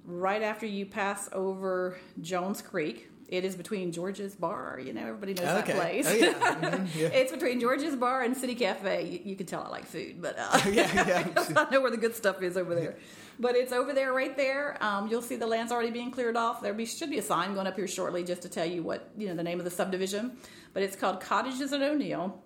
right 0.06 0.42
after 0.42 0.66
you 0.66 0.86
pass 0.86 1.30
over 1.34 1.98
Jones 2.22 2.62
Creek. 2.62 3.10
It 3.28 3.44
is 3.44 3.56
between 3.58 3.92
George's 3.92 4.36
Bar. 4.36 4.80
You 4.84 4.94
know, 4.94 5.02
everybody 5.02 5.34
knows 5.34 5.46
Okay. 5.60 5.74
that 5.74 5.82
place. 5.82 6.08
Oh, 6.10 6.14
yeah. 6.14 6.34
Mhm, 6.62 6.96
yeah. 6.96 7.08
it's 7.08 7.32
between 7.32 7.60
George's 7.60 7.96
Bar 7.96 8.22
and 8.24 8.38
City 8.38 8.56
Cafe. 8.56 9.06
You, 9.06 9.20
you 9.32 9.36
can 9.36 9.46
tell 9.46 9.64
I 9.64 9.70
like 9.70 9.86
food, 9.86 10.22
but 10.22 10.36
uh, 10.40 10.62
yeah. 10.72 11.06
Yeah. 11.36 11.44
I 11.58 11.70
know 11.70 11.82
where 11.82 11.92
the 11.92 11.98
good 11.98 12.16
stuff 12.16 12.42
is 12.42 12.56
over 12.56 12.74
there. 12.74 12.96
But 13.40 13.56
it's 13.56 13.72
over 13.74 13.92
there, 13.94 14.14
right 14.14 14.36
there. 14.36 14.78
Um, 14.82 15.10
you'll 15.10 15.22
see 15.22 15.36
the 15.36 15.46
land's 15.46 15.72
already 15.74 15.92
being 15.92 16.10
cleared 16.10 16.38
off. 16.38 16.62
There 16.62 16.74
be, 16.74 16.86
should 16.86 17.10
be 17.10 17.18
a 17.20 17.22
sign 17.22 17.54
going 17.54 17.68
up 17.68 17.76
here 17.76 17.88
shortly 17.88 18.24
just 18.24 18.42
to 18.44 18.50
tell 18.50 18.66
you 18.66 18.82
what 18.82 19.10
you 19.18 19.28
know 19.28 19.36
the 19.36 19.44
name 19.44 19.60
of 19.60 19.66
the 19.66 19.72
subdivision. 19.72 20.38
But 20.74 20.84
it's 20.84 20.96
called 20.96 21.20
Cottages 21.20 21.74
at 21.74 21.82
O'Neal, 21.82 22.42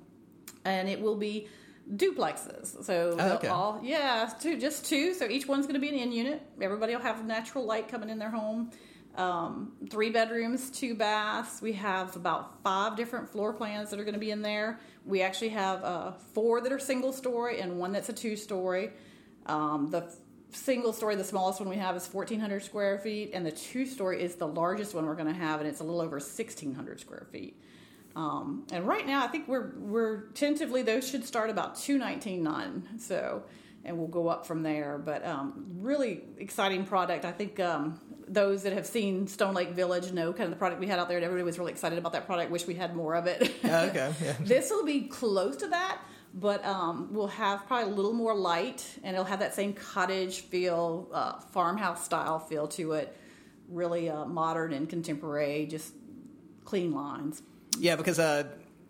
and 0.65 0.89
it 0.89 0.99
will 0.99 1.15
be 1.15 1.47
duplexes. 1.95 2.83
So 2.83 3.15
Oh, 3.19 3.33
okay. 3.33 3.47
all 3.47 3.79
yeah, 3.83 4.31
two 4.39 4.57
just 4.59 4.85
two. 4.85 5.13
So 5.13 5.25
each 5.27 5.47
one's 5.47 5.65
going 5.65 5.75
to 5.75 5.79
be 5.79 5.89
an 5.89 5.95
in 5.95 6.11
unit. 6.11 6.41
Everybody 6.59 6.95
will 6.95 7.01
have 7.01 7.23
natural 7.25 7.65
light 7.65 7.87
coming 7.87 8.09
in 8.09 8.19
their 8.19 8.31
home. 8.31 8.71
Um, 9.15 9.73
three 9.89 10.09
bedrooms, 10.09 10.69
two 10.69 10.95
baths. 10.95 11.61
We 11.61 11.73
have 11.73 12.15
about 12.15 12.63
five 12.63 12.95
different 12.95 13.29
floor 13.29 13.51
plans 13.51 13.89
that 13.89 13.99
are 13.99 14.03
going 14.03 14.13
to 14.13 14.19
be 14.19 14.31
in 14.31 14.41
there. 14.41 14.79
We 15.05 15.21
actually 15.21 15.49
have 15.49 15.83
uh, 15.83 16.11
four 16.33 16.61
that 16.61 16.71
are 16.71 16.79
single 16.79 17.11
story 17.11 17.59
and 17.59 17.77
one 17.77 17.91
that's 17.91 18.09
a 18.09 18.13
two 18.13 18.35
story. 18.37 18.91
Um, 19.47 19.89
the 19.89 20.13
single 20.51 20.93
story, 20.93 21.15
the 21.15 21.23
smallest 21.23 21.59
one 21.59 21.69
we 21.69 21.77
have 21.77 21.95
is 21.95 22.07
1,400 22.07 22.63
square 22.63 22.99
feet, 22.99 23.31
and 23.33 23.45
the 23.45 23.51
two 23.51 23.85
story 23.85 24.21
is 24.21 24.35
the 24.35 24.47
largest 24.47 24.93
one 24.93 25.05
we're 25.05 25.15
going 25.15 25.33
to 25.33 25.39
have, 25.39 25.59
and 25.59 25.67
it's 25.69 25.79
a 25.79 25.83
little 25.83 26.01
over 26.01 26.17
1,600 26.17 26.99
square 26.99 27.27
feet. 27.31 27.61
Um, 28.15 28.65
and 28.71 28.85
right 28.85 29.05
now, 29.05 29.23
I 29.23 29.27
think 29.27 29.47
we're 29.47 29.71
we're 29.77 30.23
tentatively 30.33 30.81
those 30.81 31.07
should 31.07 31.23
start 31.23 31.49
about 31.49 31.75
219.9. 31.75 32.99
So, 32.99 33.43
and 33.83 33.97
we'll 33.97 34.07
go 34.07 34.27
up 34.27 34.45
from 34.45 34.63
there. 34.63 34.97
But 34.97 35.25
um, 35.25 35.65
really 35.77 36.21
exciting 36.37 36.85
product. 36.85 37.25
I 37.25 37.31
think 37.31 37.59
um, 37.59 37.99
those 38.27 38.63
that 38.63 38.73
have 38.73 38.85
seen 38.85 39.27
Stone 39.27 39.53
Lake 39.53 39.71
Village 39.71 40.11
know 40.11 40.31
kind 40.31 40.45
of 40.45 40.51
the 40.51 40.55
product 40.55 40.79
we 40.79 40.87
had 40.87 40.99
out 40.99 41.07
there, 41.07 41.17
and 41.17 41.25
everybody 41.25 41.43
was 41.43 41.59
really 41.59 41.71
excited 41.71 41.97
about 41.97 42.13
that 42.13 42.25
product. 42.25 42.51
Wish 42.51 42.67
we 42.67 42.75
had 42.75 42.95
more 42.95 43.15
of 43.15 43.27
it. 43.27 43.51
Oh, 43.63 43.85
okay. 43.85 44.13
Yeah. 44.21 44.33
this 44.41 44.69
will 44.69 44.85
be 44.85 45.01
close 45.01 45.55
to 45.57 45.67
that, 45.67 45.99
but 46.33 46.65
um, 46.65 47.09
we'll 47.11 47.27
have 47.27 47.65
probably 47.67 47.91
a 47.91 47.95
little 47.95 48.13
more 48.13 48.35
light, 48.35 48.85
and 49.03 49.13
it'll 49.13 49.25
have 49.25 49.39
that 49.39 49.53
same 49.53 49.73
cottage 49.73 50.41
feel, 50.41 51.07
uh, 51.13 51.39
farmhouse 51.39 52.03
style 52.03 52.39
feel 52.39 52.67
to 52.69 52.93
it. 52.93 53.15
Really 53.69 54.09
uh, 54.09 54.25
modern 54.25 54.73
and 54.73 54.89
contemporary, 54.89 55.67
just 55.67 55.93
clean 56.65 56.91
lines. 56.91 57.41
Yeah, 57.79 57.95
because 57.95 58.19
uh, 58.19 58.43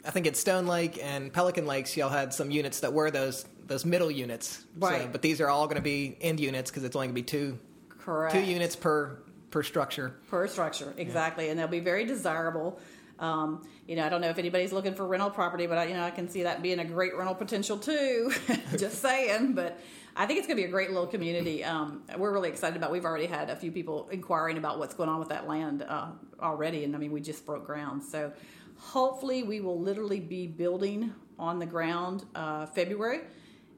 I 0.04 0.12
think 0.12 0.26
at 0.26 0.36
Stone 0.36 0.66
Lake 0.66 1.00
and 1.04 1.32
Pelican 1.32 1.68
Lakes, 1.68 1.96
y'all 1.96 2.10
had 2.10 2.34
some 2.34 2.50
units 2.50 2.80
that 2.80 2.94
were 2.94 3.12
those 3.12 3.46
those 3.72 3.86
middle 3.86 4.12
units. 4.12 4.66
So- 4.80 4.88
Right. 4.88 5.12
but 5.12 5.22
these 5.22 5.42
are 5.42 5.50
all 5.50 5.66
going 5.66 5.78
to 5.78 5.82
be 5.82 6.18
end 6.22 6.40
units 6.40 6.70
because 6.70 6.84
it's 6.84 6.96
only 6.96 7.08
going 7.08 7.16
to 7.16 7.22
be 7.22 7.26
two 7.26 7.60
Correct. 8.00 8.34
two 8.36 8.42
units 8.42 8.76
per 8.76 9.18
per 9.50 9.64
structure. 9.64 10.16
per 10.30 10.48
structure 10.48 10.94
exactly 10.98 11.50
and 11.50 11.60
they'll 11.60 11.68
be 11.68 11.82
very 11.82 12.06
desirable 12.06 12.80
um, 13.20 13.68
you 13.86 13.98
know 13.98 14.06
i 14.06 14.10
don't 14.10 14.22
know 14.22 14.30
if 14.30 14.38
anybody's 14.40 14.72
looking 14.72 14.96
for 14.96 15.06
rental 15.06 15.30
property 15.30 15.68
but 15.68 15.78
I, 15.78 15.86
you 15.88 15.94
know 15.94 16.04
i 16.06 16.10
can 16.10 16.30
see 16.30 16.44
that 16.44 16.62
being 16.62 16.80
a 16.80 16.86
great 16.86 17.16
rental 17.18 17.36
potential 17.36 17.78
too 17.78 18.32
just 18.78 19.02
saying 19.02 19.52
but 19.54 19.78
i 20.16 20.26
think 20.26 20.40
it's 20.40 20.48
going 20.48 20.56
to 20.56 20.64
be 20.64 20.68
a 20.70 20.72
great 20.72 20.90
little 20.92 21.06
community 21.06 21.66
um, 21.66 22.02
we're 22.18 22.32
really 22.32 22.48
excited 22.48 22.78
about 22.78 22.92
we've 22.94 23.04
already 23.04 23.26
had 23.26 23.50
a 23.50 23.56
few 23.58 23.72
people 23.74 24.08
inquiring 24.10 24.58
about 24.58 24.80
what's 24.80 24.94
going 24.96 25.10
on 25.10 25.20
with 25.20 25.28
that 25.30 25.46
land 25.50 25.84
uh, 25.88 26.08
already 26.42 26.86
and 26.86 26.96
i 26.96 26.98
mean 26.98 27.12
we 27.12 27.20
just 27.20 27.46
broke 27.46 27.66
ground 27.66 28.02
so 28.02 28.32
hopefully 28.78 29.44
we 29.44 29.60
will 29.60 29.80
literally 29.80 30.22
be 30.22 30.48
building 30.48 31.14
on 31.38 31.60
the 31.60 31.66
ground 31.66 32.24
uh, 32.36 32.66
february 32.68 33.20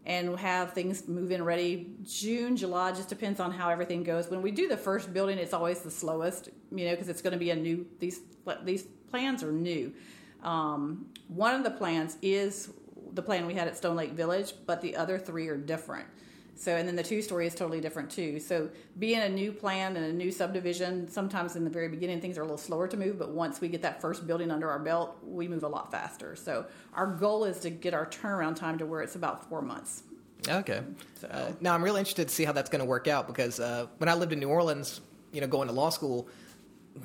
and 0.06 0.38
have 0.38 0.74
things 0.74 1.08
move 1.08 1.32
in 1.32 1.44
ready 1.44 1.96
June, 2.04 2.58
July, 2.58 2.92
just 2.92 3.10
depends 3.10 3.40
on 3.40 3.52
how 3.52 3.70
everything 3.70 4.04
goes. 4.04 4.30
When 4.30 4.42
we 4.42 4.52
do 4.52 4.68
the 4.68 4.78
first 4.78 5.14
building, 5.14 5.38
it's 5.38 5.54
always 5.54 5.80
the 5.80 5.92
slowest, 5.92 6.50
you 6.76 6.86
know, 6.86 6.92
because 6.92 7.08
it's 7.08 7.22
going 7.22 7.34
to 7.34 7.40
be 7.40 7.52
a 7.52 7.56
new, 7.56 7.86
these, 8.00 8.20
these 8.64 8.84
plans 9.10 9.44
are 9.44 9.52
new. 9.52 9.94
Um, 10.42 11.06
one 11.30 11.56
of 11.56 11.64
the 11.64 11.72
plans 11.72 12.18
is 12.22 12.70
the 13.14 13.22
plan 13.22 13.46
we 13.46 13.54
had 13.54 13.68
at 13.68 13.78
Stone 13.78 13.96
Lake 13.96 14.12
Village, 14.12 14.54
but 14.66 14.82
the 14.82 14.96
other 14.96 15.18
three 15.18 15.48
are 15.48 15.58
different. 15.58 16.08
So, 16.56 16.76
and 16.76 16.88
then 16.88 16.96
the 16.96 17.04
two 17.04 17.22
story 17.22 17.48
is 17.48 17.56
totally 17.56 17.82
different 17.82 18.10
too. 18.10 18.40
So, 18.40 18.70
being 19.00 19.20
a 19.20 19.30
new 19.30 19.52
plan 19.52 19.96
and 19.96 20.06
a 20.06 20.14
new 20.14 20.32
subdivision, 20.32 21.10
sometimes 21.10 21.56
in 21.56 21.64
the 21.64 21.70
very 21.70 21.88
beginning 21.88 22.22
things 22.22 22.38
are 22.38 22.42
a 22.42 22.46
little 22.46 22.58
slower 22.58 22.88
to 22.88 22.96
move, 22.96 23.18
but 23.18 23.32
once 23.32 23.60
we 23.60 23.68
get 23.68 23.82
that 23.82 24.02
first 24.02 24.28
building 24.28 24.52
under 24.52 24.70
our 24.70 24.80
belt, 24.80 25.18
we 25.24 25.48
move 25.48 25.64
a 25.64 25.68
lot 25.68 25.92
faster. 25.92 26.36
So, 26.36 26.66
our 26.94 27.08
goal 27.08 27.44
is 27.46 27.60
to 27.62 27.70
get 27.70 27.94
our 27.94 28.06
turnaround 28.06 28.56
time 28.56 28.78
to 28.78 28.86
where 28.86 29.02
it's 29.02 29.16
about 29.16 29.50
four 29.50 29.62
months. 29.62 30.04
Okay. 30.48 30.82
So. 31.20 31.28
Uh, 31.28 31.52
now, 31.62 31.74
I'm 31.74 31.84
really 31.84 32.00
interested 32.00 32.28
to 32.28 32.34
see 32.34 32.44
how 32.44 32.52
that's 32.52 32.70
going 32.70 32.82
to 32.82 32.86
work 32.86 33.08
out 33.08 33.28
because 33.28 33.60
uh, 33.60 33.88
when 33.98 34.10
I 34.10 34.14
lived 34.14 34.34
in 34.34 34.40
New 34.40 34.50
Orleans, 34.50 35.02
you 35.32 35.42
know, 35.42 35.48
going 35.48 35.68
to 35.68 35.74
law 35.74 35.90
school, 35.90 36.28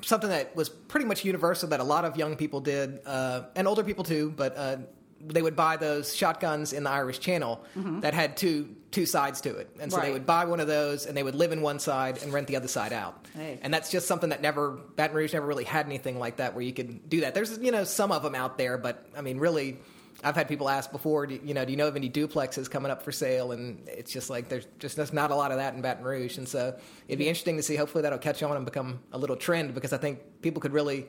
something 0.01 0.29
that 0.29 0.55
was 0.55 0.69
pretty 0.69 1.05
much 1.05 1.25
universal 1.25 1.69
that 1.69 1.79
a 1.79 1.83
lot 1.83 2.05
of 2.05 2.17
young 2.17 2.35
people 2.35 2.61
did, 2.61 2.99
uh, 3.05 3.43
and 3.55 3.67
older 3.67 3.83
people 3.83 4.03
too, 4.03 4.33
but 4.35 4.55
uh, 4.57 4.77
they 5.21 5.41
would 5.41 5.55
buy 5.55 5.77
those 5.77 6.15
shotguns 6.15 6.73
in 6.73 6.83
the 6.83 6.89
Irish 6.89 7.19
Channel 7.19 7.63
mm-hmm. 7.75 8.01
that 8.01 8.13
had 8.13 8.37
two 8.37 8.75
two 8.91 9.05
sides 9.05 9.41
to 9.41 9.55
it, 9.55 9.69
and 9.79 9.91
so 9.91 9.97
right. 9.97 10.07
they 10.07 10.11
would 10.11 10.25
buy 10.25 10.45
one 10.45 10.59
of 10.59 10.67
those 10.67 11.05
and 11.05 11.15
they 11.15 11.21
would 11.21 11.35
live 11.35 11.51
in 11.51 11.61
one 11.61 11.79
side 11.79 12.21
and 12.23 12.33
rent 12.33 12.47
the 12.47 12.55
other 12.55 12.67
side 12.67 12.91
out. 12.91 13.27
Hey. 13.35 13.59
And 13.61 13.73
that's 13.73 13.91
just 13.91 14.07
something 14.07 14.29
that 14.29 14.41
never 14.41 14.71
Baton 14.71 15.15
Rouge 15.15 15.33
never 15.33 15.45
really 15.45 15.63
had 15.63 15.85
anything 15.85 16.17
like 16.17 16.37
that 16.37 16.55
where 16.55 16.63
you 16.63 16.73
could 16.73 17.09
do 17.09 17.21
that. 17.21 17.35
There's 17.35 17.57
you 17.59 17.71
know 17.71 17.83
some 17.83 18.11
of 18.11 18.23
them 18.23 18.35
out 18.35 18.57
there, 18.57 18.77
but 18.77 19.07
I 19.17 19.21
mean 19.21 19.37
really. 19.37 19.79
I've 20.21 20.35
had 20.35 20.49
people 20.49 20.67
ask 20.67 20.91
before, 20.91 21.27
do, 21.27 21.39
you 21.41 21.53
know, 21.53 21.63
do 21.63 21.71
you 21.71 21.77
know 21.77 21.87
of 21.87 21.95
any 21.95 22.09
duplexes 22.09 22.69
coming 22.69 22.91
up 22.91 23.03
for 23.03 23.11
sale? 23.13 23.53
And 23.53 23.87
it's 23.87 24.11
just 24.11 24.29
like 24.29 24.49
there's 24.49 24.67
just 24.77 24.97
there's 24.97 25.13
not 25.13 25.31
a 25.31 25.35
lot 25.35 25.51
of 25.51 25.59
that 25.59 25.75
in 25.75 25.81
Baton 25.81 26.03
Rouge, 26.03 26.37
and 26.37 26.45
so 26.45 26.77
it'd 27.07 27.19
be 27.19 27.29
interesting 27.29 27.55
to 27.55 27.63
see. 27.63 27.77
Hopefully, 27.77 28.01
that'll 28.01 28.19
catch 28.19 28.43
on 28.43 28.53
and 28.57 28.65
become 28.65 28.99
a 29.13 29.17
little 29.17 29.37
trend 29.37 29.73
because 29.73 29.93
I 29.93 29.97
think 29.97 30.19
people 30.41 30.61
could 30.61 30.73
really, 30.73 31.07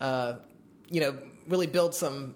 uh, 0.00 0.38
you 0.90 1.00
know, 1.00 1.16
really 1.46 1.68
build 1.68 1.94
some 1.94 2.34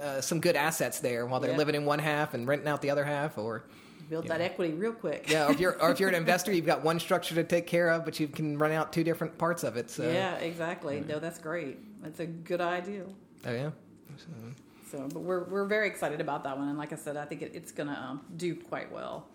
uh, 0.00 0.20
some 0.20 0.40
good 0.40 0.56
assets 0.56 1.00
there 1.00 1.26
while 1.26 1.40
they're 1.40 1.52
yeah. 1.52 1.56
living 1.56 1.74
in 1.74 1.84
one 1.84 1.98
half 1.98 2.34
and 2.34 2.46
renting 2.46 2.68
out 2.68 2.82
the 2.82 2.90
other 2.90 3.04
half, 3.04 3.38
or 3.38 3.64
build 4.08 4.28
that 4.28 4.38
know. 4.38 4.44
equity 4.44 4.74
real 4.74 4.92
quick. 4.92 5.28
yeah, 5.28 5.46
or 5.46 5.52
if 5.52 5.60
you're 5.60 5.80
or 5.82 5.90
if 5.90 6.00
you're 6.00 6.08
an 6.08 6.14
investor, 6.14 6.52
you've 6.54 6.66
got 6.66 6.82
one 6.82 7.00
structure 7.00 7.34
to 7.34 7.44
take 7.44 7.66
care 7.66 7.90
of, 7.90 8.04
but 8.04 8.20
you 8.20 8.28
can 8.28 8.58
run 8.58 8.72
out 8.72 8.92
two 8.92 9.04
different 9.04 9.36
parts 9.38 9.64
of 9.64 9.76
it. 9.76 9.90
So 9.90 10.10
yeah, 10.10 10.36
exactly. 10.36 11.02
No, 11.06 11.18
that's 11.18 11.38
great. 11.38 11.78
That's 12.02 12.20
a 12.20 12.26
good 12.26 12.60
idea. 12.60 13.04
Oh 13.46 13.52
yeah. 13.52 13.70
So, 14.16 14.26
so, 14.90 15.08
but 15.12 15.20
we're 15.20 15.44
we're 15.44 15.64
very 15.64 15.88
excited 15.88 16.20
about 16.20 16.44
that 16.44 16.58
one, 16.58 16.68
and 16.68 16.78
like 16.78 16.92
I 16.92 16.96
said, 16.96 17.16
I 17.16 17.24
think 17.24 17.42
it, 17.42 17.52
it's 17.54 17.72
going 17.72 17.88
to 17.88 17.98
um, 17.98 18.20
do 18.36 18.54
quite 18.54 18.92
well. 18.92 19.26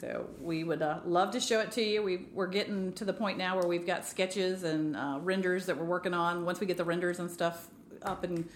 So 0.00 0.28
we 0.40 0.62
would 0.62 0.82
uh, 0.82 1.00
love 1.04 1.32
to 1.32 1.40
show 1.40 1.60
it 1.60 1.72
to 1.72 1.82
you. 1.82 2.02
We, 2.02 2.26
we're 2.32 2.46
getting 2.46 2.92
to 2.94 3.04
the 3.04 3.12
point 3.12 3.36
now 3.36 3.56
where 3.56 3.66
we've 3.66 3.86
got 3.86 4.06
sketches 4.06 4.62
and 4.62 4.94
uh, 4.94 5.18
renders 5.20 5.66
that 5.66 5.76
we're 5.76 5.86
working 5.86 6.14
on. 6.14 6.44
Once 6.44 6.60
we 6.60 6.66
get 6.66 6.76
the 6.76 6.84
renders 6.84 7.18
and 7.18 7.28
stuff 7.28 7.66
up 8.02 8.22
and 8.22 8.48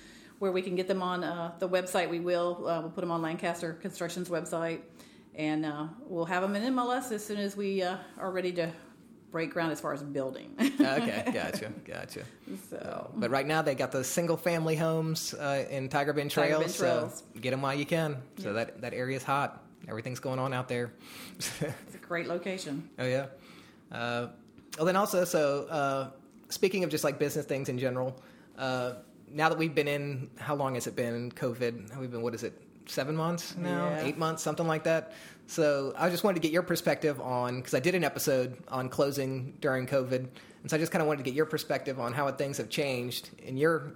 where 0.43 0.51
we 0.51 0.61
can 0.61 0.75
get 0.75 0.89
them 0.89 1.05
on 1.05 1.23
uh, 1.23 1.53
the 1.61 1.69
website. 1.69 2.11
We 2.11 2.19
will. 2.19 2.67
Uh, 2.67 2.81
we'll 2.81 2.91
put 2.91 3.03
them 3.03 3.13
on 3.13 3.23
Lancaster 3.23 3.75
Construction's 3.75 4.29
website, 4.29 4.81
and 5.37 5.65
uh, 5.65 5.87
we'll 6.01 6.25
have 6.25 6.43
them 6.43 6.57
in 6.57 6.75
MLS 6.75 7.13
as 7.13 7.25
soon 7.25 7.39
as 7.39 7.57
we 7.57 7.81
uh, 7.81 7.97
are 8.19 8.33
ready 8.33 8.51
to 8.55 8.73
break 9.31 9.53
ground 9.53 9.71
as 9.71 9.81
far 9.81 9.93
as 9.93 10.03
building. 10.03 10.53
okay, 10.61 11.23
gotcha, 11.33 11.73
gotcha. 11.85 12.25
So, 12.69 13.13
but 13.15 13.31
right 13.31 13.47
now 13.47 13.63
they 13.63 13.77
got 13.77 13.93
the 13.93 14.03
single 14.03 14.37
family 14.37 14.75
homes 14.75 15.33
uh, 15.33 15.65
in 15.71 15.89
Tiger 15.89 16.13
Bend 16.13 16.33
Trails. 16.33 16.51
Tiger 16.51 16.65
Bend 16.65 16.75
Trails. 16.75 17.23
So 17.35 17.41
get 17.41 17.53
them 17.53 17.63
while 17.63 17.77
you 17.77 17.87
can. 17.87 18.17
So 18.39 18.49
yeah. 18.49 18.53
that 18.55 18.81
that 18.81 18.95
area 18.95 19.17
is 19.17 19.23
hot. 19.23 19.63
Everything's 19.87 20.19
going 20.19 20.41
on 20.41 20.53
out 20.53 20.69
there. 20.69 20.93
it's 21.39 21.63
a 21.95 21.99
great 21.99 22.27
location. 22.27 22.91
Oh 22.99 23.07
yeah. 23.07 23.27
Uh, 23.93 24.27
well, 24.77 24.87
then 24.87 24.97
also, 24.97 25.25
so 25.25 26.11
speaking 26.49 26.83
of 26.83 26.91
just 26.91 27.05
like 27.05 27.21
business 27.21 27.47
things 27.47 27.69
in 27.69 27.79
general 27.79 28.21
now 29.33 29.49
that 29.49 29.59
we've 29.59 29.75
been 29.75 29.89
in, 29.89 30.31
how 30.39 30.55
long 30.55 30.75
has 30.75 30.87
it 30.87 30.97
been? 30.97 31.31
COVID. 31.33 31.99
We've 31.99 32.11
been 32.11 32.23
what 32.23 32.35
is 32.35 32.43
it? 32.43 32.61
Seven 32.87 33.15
months 33.15 33.57
now, 33.57 33.91
yeah. 33.91 34.05
eight 34.05 34.19
months, 34.19 34.43
something 34.43 34.67
like 34.67 34.85
that. 34.85 35.13
So 35.47 35.95
I 35.97 36.11
just 36.11 36.25
wanted 36.25 36.37
to 36.37 36.41
get 36.41 36.53
your 36.53 36.63
perspective 36.63 37.21
on 37.21 37.59
because 37.59 37.75
I 37.75 37.81
did 37.81 37.95
an 37.95 38.03
episode 38.03 38.57
on 38.69 38.89
closing 38.89 39.57
during 39.61 39.87
COVID, 39.87 40.17
and 40.17 40.71
so 40.71 40.77
I 40.77 40.81
just 40.81 40.91
kind 40.91 41.01
of 41.01 41.07
wanted 41.07 41.19
to 41.19 41.25
get 41.25 41.35
your 41.35 41.47
perspective 41.47 42.01
on 42.01 42.13
how 42.13 42.31
things 42.33 42.59
have 42.59 42.69
changed 42.69 43.31
in 43.39 43.57
your 43.57 43.93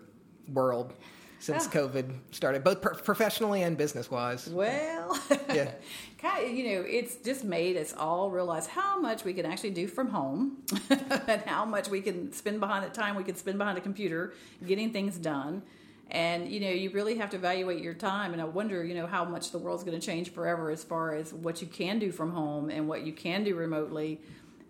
world 0.52 0.94
since 1.38 1.66
oh. 1.66 1.70
COVID 1.70 2.10
started, 2.30 2.64
both 2.64 2.80
pro- 2.80 2.94
professionally 2.94 3.62
and 3.62 3.76
business 3.76 4.10
wise. 4.10 4.48
Well, 4.48 5.18
yeah, 5.52 5.72
kind 6.18 6.46
of, 6.46 6.52
you 6.52 6.64
know, 6.64 6.84
it's 6.86 7.16
just 7.16 7.44
made 7.44 7.76
us 7.76 7.94
all 7.96 8.30
realize 8.30 8.66
how 8.66 9.00
much 9.00 9.24
we 9.24 9.32
can 9.32 9.46
actually 9.46 9.70
do 9.70 9.86
from 9.86 10.08
home, 10.08 10.58
and 10.90 11.42
how 11.42 11.64
much 11.64 11.88
we 11.88 12.00
can 12.00 12.32
spend 12.32 12.60
behind 12.60 12.84
the 12.84 12.90
time 12.90 13.16
we 13.16 13.24
can 13.24 13.36
spend 13.36 13.58
behind 13.58 13.78
a 13.78 13.80
computer 13.80 14.34
getting 14.66 14.92
things 14.92 15.18
done. 15.18 15.62
And 16.10 16.48
you 16.48 16.60
know, 16.60 16.70
you 16.70 16.90
really 16.90 17.16
have 17.18 17.30
to 17.30 17.36
evaluate 17.36 17.82
your 17.82 17.94
time. 17.94 18.32
And 18.32 18.40
I 18.40 18.44
wonder, 18.44 18.84
you 18.84 18.94
know, 18.94 19.06
how 19.06 19.24
much 19.24 19.50
the 19.50 19.58
world's 19.58 19.82
going 19.82 19.98
to 19.98 20.06
change 20.06 20.32
forever 20.32 20.70
as 20.70 20.84
far 20.84 21.14
as 21.14 21.32
what 21.32 21.60
you 21.60 21.66
can 21.66 21.98
do 21.98 22.12
from 22.12 22.30
home 22.30 22.70
and 22.70 22.88
what 22.88 23.04
you 23.04 23.12
can 23.12 23.42
do 23.42 23.54
remotely 23.56 24.20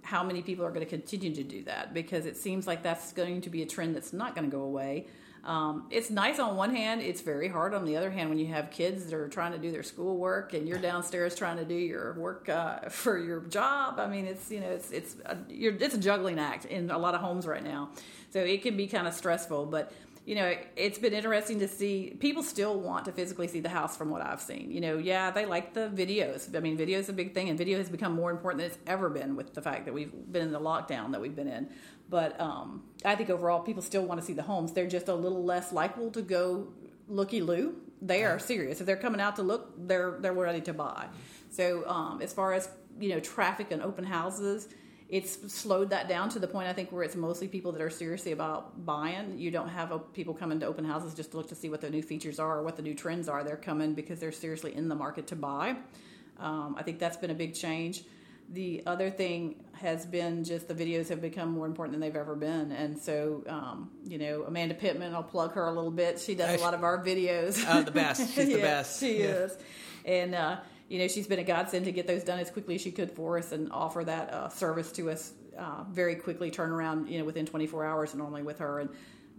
how 0.06 0.22
many 0.22 0.40
people 0.40 0.64
are 0.64 0.70
going 0.70 0.84
to 0.84 0.88
continue 0.88 1.34
to 1.34 1.42
do 1.42 1.64
that 1.64 1.92
because 1.92 2.26
it 2.26 2.36
seems 2.36 2.64
like 2.66 2.80
that's 2.80 3.12
going 3.12 3.40
to 3.40 3.50
be 3.50 3.62
a 3.62 3.66
trend 3.66 3.94
that's 3.94 4.12
not 4.12 4.36
going 4.36 4.48
to 4.48 4.56
go 4.56 4.62
away. 4.62 5.04
Um, 5.46 5.86
it's 5.90 6.10
nice 6.10 6.40
on 6.40 6.56
one 6.56 6.74
hand, 6.74 7.02
it's 7.02 7.20
very 7.20 7.46
hard 7.46 7.72
on 7.72 7.84
the 7.84 7.96
other 7.96 8.10
hand 8.10 8.30
when 8.30 8.38
you 8.38 8.48
have 8.48 8.72
kids 8.72 9.04
that 9.04 9.14
are 9.14 9.28
trying 9.28 9.52
to 9.52 9.58
do 9.58 9.70
their 9.70 9.84
schoolwork 9.84 10.54
and 10.54 10.66
you're 10.66 10.80
downstairs 10.80 11.36
trying 11.36 11.56
to 11.58 11.64
do 11.64 11.74
your 11.74 12.14
work 12.14 12.48
uh, 12.48 12.80
for 12.88 13.16
your 13.16 13.40
job. 13.42 14.00
I 14.00 14.08
mean, 14.08 14.26
it's 14.26 14.50
you 14.50 14.58
know 14.58 14.68
it's 14.68 14.90
it's 14.90 15.14
a, 15.24 15.38
it's 15.48 15.94
a 15.94 15.98
juggling 15.98 16.40
act 16.40 16.64
in 16.64 16.90
a 16.90 16.98
lot 16.98 17.14
of 17.14 17.20
homes 17.20 17.46
right 17.46 17.62
now, 17.62 17.90
so 18.30 18.40
it 18.40 18.60
can 18.62 18.76
be 18.76 18.88
kind 18.88 19.06
of 19.06 19.14
stressful. 19.14 19.66
But 19.66 19.92
you 20.26 20.34
know, 20.34 20.56
it's 20.74 20.98
been 20.98 21.12
interesting 21.12 21.60
to 21.60 21.68
see 21.68 22.16
people 22.18 22.42
still 22.42 22.80
want 22.80 23.04
to 23.04 23.12
physically 23.12 23.46
see 23.46 23.60
the 23.60 23.68
house 23.68 23.96
from 23.96 24.10
what 24.10 24.22
I've 24.22 24.40
seen. 24.40 24.72
You 24.72 24.80
know, 24.80 24.98
yeah, 24.98 25.30
they 25.30 25.46
like 25.46 25.72
the 25.72 25.88
videos. 25.88 26.54
I 26.54 26.58
mean, 26.58 26.76
video 26.76 26.98
is 26.98 27.08
a 27.08 27.12
big 27.12 27.32
thing, 27.32 27.48
and 27.48 27.56
video 27.56 27.78
has 27.78 27.88
become 27.88 28.12
more 28.12 28.32
important 28.32 28.58
than 28.58 28.72
it's 28.72 28.78
ever 28.88 29.08
been 29.08 29.36
with 29.36 29.54
the 29.54 29.62
fact 29.62 29.84
that 29.84 29.94
we've 29.94 30.12
been 30.12 30.42
in 30.42 30.50
the 30.50 30.58
lockdown 30.58 31.12
that 31.12 31.20
we've 31.20 31.36
been 31.36 31.46
in. 31.46 31.68
But 32.10 32.40
um, 32.40 32.82
I 33.04 33.14
think 33.14 33.30
overall, 33.30 33.60
people 33.60 33.82
still 33.82 34.04
want 34.04 34.20
to 34.20 34.26
see 34.26 34.32
the 34.32 34.42
homes. 34.42 34.72
They're 34.72 34.88
just 34.88 35.06
a 35.06 35.14
little 35.14 35.44
less 35.44 35.72
likely 35.72 36.10
to 36.10 36.22
go 36.22 36.66
looky 37.06 37.40
loo. 37.40 37.76
They 38.02 38.24
are 38.24 38.40
serious. 38.40 38.80
If 38.80 38.86
they're 38.86 38.96
coming 38.96 39.20
out 39.20 39.36
to 39.36 39.44
look, 39.44 39.74
they're 39.78 40.18
they're 40.18 40.32
ready 40.32 40.60
to 40.62 40.72
buy. 40.72 41.06
So 41.50 41.88
um, 41.88 42.20
as 42.20 42.32
far 42.32 42.52
as 42.52 42.68
you 42.98 43.10
know, 43.10 43.20
traffic 43.20 43.70
and 43.70 43.80
open 43.80 44.04
houses 44.04 44.66
it's 45.08 45.52
slowed 45.52 45.90
that 45.90 46.08
down 46.08 46.28
to 46.30 46.38
the 46.38 46.48
point 46.48 46.68
I 46.68 46.72
think 46.72 46.90
where 46.90 47.04
it's 47.04 47.14
mostly 47.14 47.46
people 47.46 47.70
that 47.72 47.80
are 47.80 47.90
seriously 47.90 48.32
about 48.32 48.84
buying. 48.84 49.38
You 49.38 49.50
don't 49.52 49.68
have 49.68 49.92
a, 49.92 49.98
people 49.98 50.34
coming 50.34 50.58
to 50.60 50.66
open 50.66 50.84
houses 50.84 51.14
just 51.14 51.30
to 51.30 51.36
look 51.36 51.48
to 51.48 51.54
see 51.54 51.68
what 51.68 51.80
the 51.80 51.90
new 51.90 52.02
features 52.02 52.40
are 52.40 52.58
or 52.58 52.62
what 52.62 52.76
the 52.76 52.82
new 52.82 52.94
trends 52.94 53.28
are. 53.28 53.44
They're 53.44 53.56
coming 53.56 53.94
because 53.94 54.18
they're 54.18 54.32
seriously 54.32 54.74
in 54.74 54.88
the 54.88 54.96
market 54.96 55.28
to 55.28 55.36
buy. 55.36 55.76
Um, 56.38 56.74
I 56.76 56.82
think 56.82 56.98
that's 56.98 57.16
been 57.16 57.30
a 57.30 57.34
big 57.34 57.54
change. 57.54 58.02
The 58.52 58.82
other 58.86 59.10
thing 59.10 59.64
has 59.72 60.06
been 60.06 60.44
just 60.44 60.68
the 60.68 60.74
videos 60.74 61.08
have 61.08 61.20
become 61.20 61.50
more 61.50 61.66
important 61.66 61.92
than 61.92 62.00
they've 62.00 62.14
ever 62.14 62.36
been, 62.36 62.70
and 62.70 62.96
so 62.96 63.42
um, 63.48 63.90
you 64.04 64.18
know 64.18 64.44
Amanda 64.44 64.74
Pittman, 64.74 65.12
I'll 65.14 65.24
plug 65.24 65.52
her 65.54 65.66
a 65.66 65.72
little 65.72 65.90
bit. 65.90 66.20
She 66.20 66.36
does 66.36 66.60
a 66.60 66.62
lot 66.62 66.72
of 66.72 66.84
our 66.84 67.04
videos. 67.04 67.64
Oh, 67.68 67.82
the 67.82 67.90
best! 67.90 68.34
She's 68.34 68.46
the 68.46 68.56
best. 68.60 69.00
She 69.00 69.18
yeah. 69.18 69.24
is, 69.24 69.58
and. 70.04 70.34
Uh, 70.34 70.56
you 70.88 70.98
know, 70.98 71.08
she's 71.08 71.26
been 71.26 71.38
a 71.38 71.44
godsend 71.44 71.84
to 71.86 71.92
get 71.92 72.06
those 72.06 72.22
done 72.24 72.38
as 72.38 72.50
quickly 72.50 72.76
as 72.76 72.80
she 72.80 72.92
could 72.92 73.10
for 73.10 73.38
us 73.38 73.52
and 73.52 73.72
offer 73.72 74.04
that 74.04 74.32
uh, 74.32 74.48
service 74.48 74.92
to 74.92 75.10
us 75.10 75.32
uh, 75.58 75.84
very 75.90 76.16
quickly, 76.16 76.50
turn 76.50 76.70
around, 76.70 77.08
you 77.08 77.18
know, 77.18 77.24
within 77.24 77.46
24 77.46 77.84
hours 77.84 78.14
normally 78.14 78.42
with 78.42 78.58
her. 78.58 78.78
And 78.78 78.90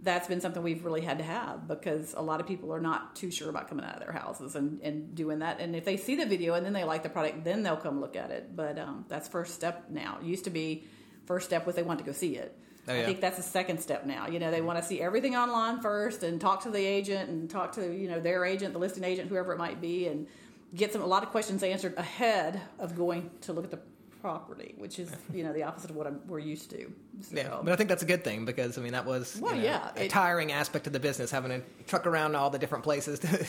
that's 0.02 0.28
been 0.28 0.40
something 0.40 0.62
we've 0.62 0.84
really 0.84 1.00
had 1.00 1.18
to 1.18 1.24
have 1.24 1.66
because 1.66 2.14
a 2.16 2.22
lot 2.22 2.40
of 2.40 2.46
people 2.46 2.72
are 2.72 2.80
not 2.80 3.16
too 3.16 3.30
sure 3.30 3.48
about 3.48 3.68
coming 3.68 3.84
out 3.84 3.94
of 3.94 4.00
their 4.00 4.12
houses 4.12 4.54
and, 4.54 4.80
and 4.82 5.14
doing 5.14 5.40
that. 5.40 5.60
And 5.60 5.74
if 5.74 5.84
they 5.84 5.96
see 5.96 6.16
the 6.16 6.26
video 6.26 6.54
and 6.54 6.64
then 6.64 6.72
they 6.72 6.84
like 6.84 7.02
the 7.02 7.08
product, 7.08 7.44
then 7.44 7.62
they'll 7.62 7.76
come 7.76 8.00
look 8.00 8.14
at 8.14 8.30
it. 8.30 8.54
But 8.54 8.78
um, 8.78 9.06
that's 9.08 9.26
first 9.28 9.54
step 9.54 9.86
now. 9.90 10.18
It 10.20 10.26
used 10.26 10.44
to 10.44 10.50
be 10.50 10.84
first 11.26 11.46
step 11.46 11.66
was 11.66 11.76
they 11.76 11.82
want 11.82 11.98
to 11.98 12.04
go 12.04 12.12
see 12.12 12.36
it. 12.36 12.56
Oh, 12.86 12.94
yeah. 12.94 13.02
I 13.02 13.04
think 13.04 13.20
that's 13.20 13.36
the 13.36 13.42
second 13.42 13.80
step 13.80 14.06
now. 14.06 14.28
You 14.28 14.38
know, 14.38 14.50
they 14.50 14.62
want 14.62 14.78
to 14.78 14.84
see 14.84 15.00
everything 15.00 15.36
online 15.36 15.80
first 15.80 16.22
and 16.22 16.40
talk 16.40 16.62
to 16.62 16.70
the 16.70 16.82
agent 16.82 17.28
and 17.28 17.50
talk 17.50 17.72
to, 17.72 17.94
you 17.94 18.08
know, 18.08 18.18
their 18.18 18.46
agent, 18.46 18.72
the 18.72 18.78
listing 18.78 19.04
agent, 19.04 19.28
whoever 19.28 19.52
it 19.52 19.58
might 19.58 19.80
be, 19.80 20.06
and 20.06 20.26
get 20.74 20.92
some 20.92 21.02
a 21.02 21.06
lot 21.06 21.22
of 21.22 21.30
questions 21.30 21.62
answered 21.62 21.94
ahead 21.96 22.60
of 22.78 22.96
going 22.96 23.30
to 23.42 23.52
look 23.52 23.64
at 23.64 23.70
the 23.70 23.80
property, 24.20 24.74
which 24.78 24.98
is 24.98 25.10
you 25.32 25.44
know 25.44 25.52
the 25.52 25.62
opposite 25.62 25.90
of 25.90 25.96
what 25.96 26.06
I'm, 26.06 26.20
we're 26.26 26.38
used 26.38 26.70
to. 26.70 26.92
So. 27.20 27.36
Yeah, 27.36 27.58
but 27.62 27.72
I 27.72 27.76
think 27.76 27.88
that's 27.88 28.02
a 28.02 28.06
good 28.06 28.24
thing 28.24 28.44
because 28.44 28.78
I 28.78 28.80
mean 28.80 28.92
that 28.92 29.06
was 29.06 29.38
well, 29.40 29.54
you 29.54 29.62
know, 29.62 29.68
yeah, 29.68 29.90
a 29.96 30.04
it, 30.04 30.10
tiring 30.10 30.52
aspect 30.52 30.86
of 30.86 30.92
the 30.92 31.00
business 31.00 31.30
having 31.30 31.50
to 31.50 31.62
truck 31.86 32.06
around 32.06 32.34
all 32.34 32.50
the 32.50 32.58
different 32.58 32.84
places 32.84 33.18
to 33.20 33.44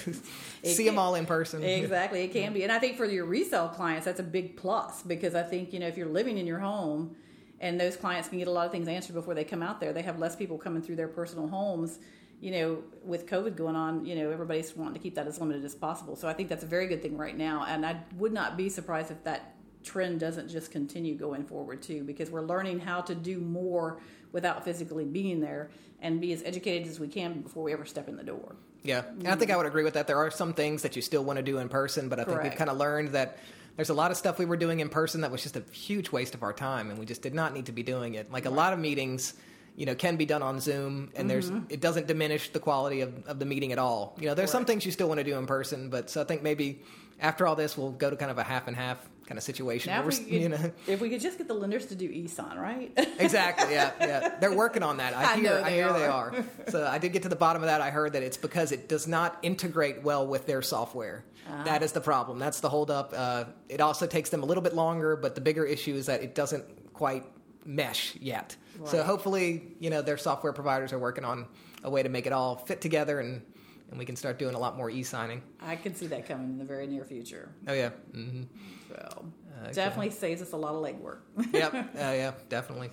see 0.63 0.83
can, 0.83 0.85
them 0.85 0.99
all 0.99 1.15
in 1.15 1.25
person. 1.25 1.63
Exactly, 1.63 2.21
it 2.23 2.31
can 2.31 2.53
be, 2.53 2.63
and 2.63 2.71
I 2.71 2.79
think 2.79 2.97
for 2.97 3.05
your 3.05 3.25
resale 3.25 3.69
clients 3.69 4.05
that's 4.05 4.19
a 4.19 4.23
big 4.23 4.57
plus 4.57 5.01
because 5.03 5.35
I 5.35 5.43
think 5.43 5.73
you 5.73 5.79
know 5.79 5.87
if 5.87 5.97
you're 5.97 6.07
living 6.07 6.37
in 6.37 6.47
your 6.47 6.59
home 6.59 7.15
and 7.59 7.79
those 7.79 7.97
clients 7.97 8.29
can 8.29 8.37
get 8.37 8.47
a 8.47 8.51
lot 8.51 8.65
of 8.65 8.71
things 8.71 8.87
answered 8.87 9.13
before 9.13 9.33
they 9.33 9.43
come 9.43 9.61
out 9.61 9.81
there, 9.81 9.91
they 9.91 10.01
have 10.03 10.19
less 10.19 10.35
people 10.35 10.57
coming 10.57 10.81
through 10.81 10.95
their 10.95 11.09
personal 11.09 11.47
homes 11.47 11.99
you 12.41 12.51
know, 12.51 12.83
with 13.03 13.25
COVID 13.25 13.55
going 13.55 13.75
on, 13.75 14.05
you 14.05 14.15
know, 14.15 14.29
everybody's 14.31 14.75
wanting 14.75 14.93
to 14.93 14.99
keep 14.99 15.15
that 15.15 15.27
as 15.27 15.39
limited 15.39 15.65
as 15.65 15.75
possible. 15.75 16.15
So 16.15 16.27
I 16.27 16.33
think 16.33 16.49
that's 16.49 16.63
a 16.63 16.67
very 16.67 16.87
good 16.87 17.01
thing 17.01 17.17
right 17.17 17.37
now. 17.37 17.65
And 17.67 17.85
I 17.85 18.01
would 18.17 18.31
not 18.31 18.55
be 18.55 18.69
surprised 18.69 19.11
if 19.11 19.23
that 19.23 19.55
trend 19.83 20.19
doesn't 20.19 20.49
just 20.49 20.71
continue 20.71 21.15
going 21.15 21.43
forward 21.43 21.81
too, 21.81 22.03
because 22.03 22.29
we're 22.29 22.41
learning 22.41 22.79
how 22.79 23.01
to 23.01 23.15
do 23.15 23.39
more 23.39 23.99
without 24.31 24.63
physically 24.63 25.05
being 25.05 25.41
there 25.41 25.69
and 26.01 26.21
be 26.21 26.31
as 26.31 26.43
educated 26.43 26.87
as 26.87 26.99
we 26.99 27.07
can 27.07 27.41
before 27.41 27.63
we 27.63 27.73
ever 27.73 27.85
step 27.85 28.07
in 28.07 28.15
the 28.15 28.23
door. 28.23 28.55
Yeah, 28.83 29.03
and 29.19 29.27
I 29.27 29.35
think 29.35 29.51
I 29.51 29.57
would 29.57 29.65
agree 29.65 29.83
with 29.83 29.95
that. 29.95 30.07
There 30.07 30.17
are 30.17 30.31
some 30.31 30.53
things 30.53 30.83
that 30.83 30.95
you 30.95 31.01
still 31.01 31.23
want 31.23 31.37
to 31.37 31.43
do 31.43 31.57
in 31.57 31.67
person, 31.67 32.07
but 32.07 32.19
I 32.19 32.23
think 32.23 32.37
Correct. 32.37 32.51
we've 32.51 32.57
kind 32.57 32.69
of 32.69 32.77
learned 32.77 33.09
that 33.09 33.37
there's 33.75 33.89
a 33.89 33.93
lot 33.93 34.11
of 34.11 34.17
stuff 34.17 34.39
we 34.39 34.45
were 34.45 34.57
doing 34.57 34.79
in 34.79 34.87
person 34.87 35.21
that 35.21 35.31
was 35.31 35.43
just 35.43 35.57
a 35.57 35.63
huge 35.71 36.11
waste 36.11 36.33
of 36.33 36.43
our 36.43 36.53
time, 36.53 36.89
and 36.89 36.97
we 36.97 37.05
just 37.05 37.21
did 37.21 37.33
not 37.33 37.53
need 37.53 37.65
to 37.65 37.73
be 37.73 37.83
doing 37.83 38.15
it. 38.15 38.31
Like 38.31 38.45
a 38.45 38.49
lot 38.49 38.71
of 38.71 38.79
meetings, 38.79 39.33
you 39.79 39.85
know, 39.85 39.95
can 39.95 40.17
be 40.17 40.25
done 40.25 40.43
on 40.43 40.59
Zoom, 40.59 41.09
and 41.15 41.29
there's 41.29 41.49
Mm-hmm. 41.49 41.67
it 41.69 41.79
doesn't 41.79 42.05
diminish 42.05 42.49
the 42.49 42.59
quality 42.59 42.99
of, 42.99 43.25
of 43.27 43.39
the 43.39 43.45
meeting 43.45 43.71
at 43.71 43.79
all. 43.79 44.13
You 44.19 44.27
know, 44.27 44.33
there's 44.35 44.51
some 44.51 44.65
things 44.65 44.85
you 44.85 44.91
still 44.91 45.07
want 45.07 45.19
to 45.19 45.23
do 45.23 45.37
in 45.37 45.47
person, 45.47 45.89
but 45.89 46.09
so 46.09 46.19
I 46.19 46.25
think 46.25 46.43
maybe 46.43 46.81
after 47.21 47.47
all 47.47 47.55
this, 47.55 47.77
we'll 47.77 47.91
go 47.93 48.09
to 48.09 48.17
kind 48.17 48.29
of 48.29 48.37
a 48.37 48.43
half 48.43 48.67
and 48.67 48.75
half 48.75 48.97
kind 49.25 49.37
of 49.37 49.43
situation. 49.43 49.93
Now, 49.93 49.99
if 49.99 50.05
we're, 50.05 50.11
could, 50.11 50.27
you 50.27 50.49
know, 50.49 50.71
if 50.87 50.99
we 50.99 51.09
could 51.09 51.21
just 51.21 51.37
get 51.37 51.47
the 51.47 51.53
lenders 51.53 51.85
to 51.87 51.95
do 51.95 52.05
E 52.05 52.23
e-sign, 52.25 52.57
right? 52.57 52.91
exactly. 53.19 53.73
Yeah, 53.73 53.91
yeah. 54.01 54.35
They're 54.41 54.53
working 54.53 54.83
on 54.83 54.97
that. 54.97 55.15
I, 55.15 55.23
I 55.33 55.37
hear. 55.37 55.53
I 55.53 55.69
they 55.69 55.75
hear 55.77 55.93
they 55.93 56.05
are. 56.07 56.31
are. 56.35 56.45
So 56.67 56.85
I 56.85 56.97
did 56.97 57.13
get 57.13 57.23
to 57.23 57.29
the 57.29 57.37
bottom 57.37 57.61
of 57.63 57.67
that. 57.67 57.79
I 57.79 57.89
heard 57.89 58.13
that 58.13 58.23
it's 58.23 58.37
because 58.37 58.73
it 58.73 58.89
does 58.89 59.07
not 59.07 59.37
integrate 59.43 60.03
well 60.03 60.27
with 60.27 60.45
their 60.45 60.61
software. 60.61 61.23
Ah. 61.49 61.63
That 61.63 61.83
is 61.83 61.93
the 61.93 62.01
problem. 62.01 62.37
That's 62.37 62.59
the 62.59 62.69
holdup. 62.69 63.13
Uh, 63.15 63.45
it 63.69 63.79
also 63.79 64.07
takes 64.07 64.29
them 64.29 64.43
a 64.43 64.45
little 64.45 64.63
bit 64.63 64.75
longer, 64.75 65.15
but 65.15 65.35
the 65.35 65.41
bigger 65.41 65.63
issue 65.65 65.95
is 65.95 66.07
that 66.07 66.21
it 66.21 66.35
doesn't 66.35 66.65
quite 66.93 67.23
mesh 67.65 68.15
yet. 68.19 68.57
So 68.85 69.03
hopefully, 69.03 69.75
you 69.79 69.89
know, 69.89 70.01
their 70.01 70.17
software 70.17 70.53
providers 70.53 70.93
are 70.93 70.99
working 70.99 71.25
on 71.25 71.47
a 71.83 71.89
way 71.89 72.03
to 72.03 72.09
make 72.09 72.25
it 72.25 72.33
all 72.33 72.55
fit 72.57 72.81
together, 72.81 73.19
and 73.19 73.41
and 73.89 73.97
we 73.97 74.05
can 74.05 74.15
start 74.15 74.37
doing 74.37 74.53
a 74.55 74.59
lot 74.59 74.77
more 74.77 74.89
e-signing. 74.89 75.41
I 75.59 75.75
can 75.75 75.95
see 75.95 76.05
that 76.07 76.27
coming 76.27 76.49
in 76.51 76.57
the 76.59 76.63
very 76.65 76.85
near 76.87 77.03
future. 77.03 77.49
Oh 77.67 77.73
yeah. 77.73 77.89
hmm 78.13 78.43
So 78.89 79.25
Okay. 79.63 79.73
definitely 79.73 80.11
saves 80.11 80.41
us 80.41 80.53
a 80.53 80.57
lot 80.57 80.73
of 80.75 80.81
legwork. 80.83 81.19
yep. 81.53 81.73
Uh, 81.73 81.85
yeah. 81.95 82.31
Definitely. 82.47 82.91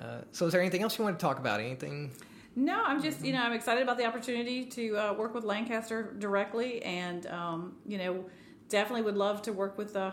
Uh, 0.00 0.18
so, 0.30 0.46
is 0.46 0.52
there 0.52 0.60
anything 0.62 0.82
else 0.82 0.96
you 0.96 1.04
want 1.04 1.18
to 1.18 1.22
talk 1.22 1.38
about? 1.38 1.60
Anything? 1.60 2.12
No, 2.56 2.82
I'm 2.82 3.02
just 3.02 3.24
you 3.24 3.32
know 3.32 3.42
I'm 3.42 3.52
excited 3.52 3.82
about 3.82 3.98
the 3.98 4.04
opportunity 4.06 4.64
to 4.66 4.96
uh, 4.96 5.12
work 5.14 5.34
with 5.34 5.44
Lancaster 5.44 6.14
directly, 6.18 6.82
and 6.82 7.26
um, 7.26 7.76
you 7.86 7.98
know 7.98 8.24
definitely 8.68 9.02
would 9.02 9.16
love 9.16 9.42
to 9.42 9.52
work 9.52 9.76
with 9.76 9.92
the 9.92 10.12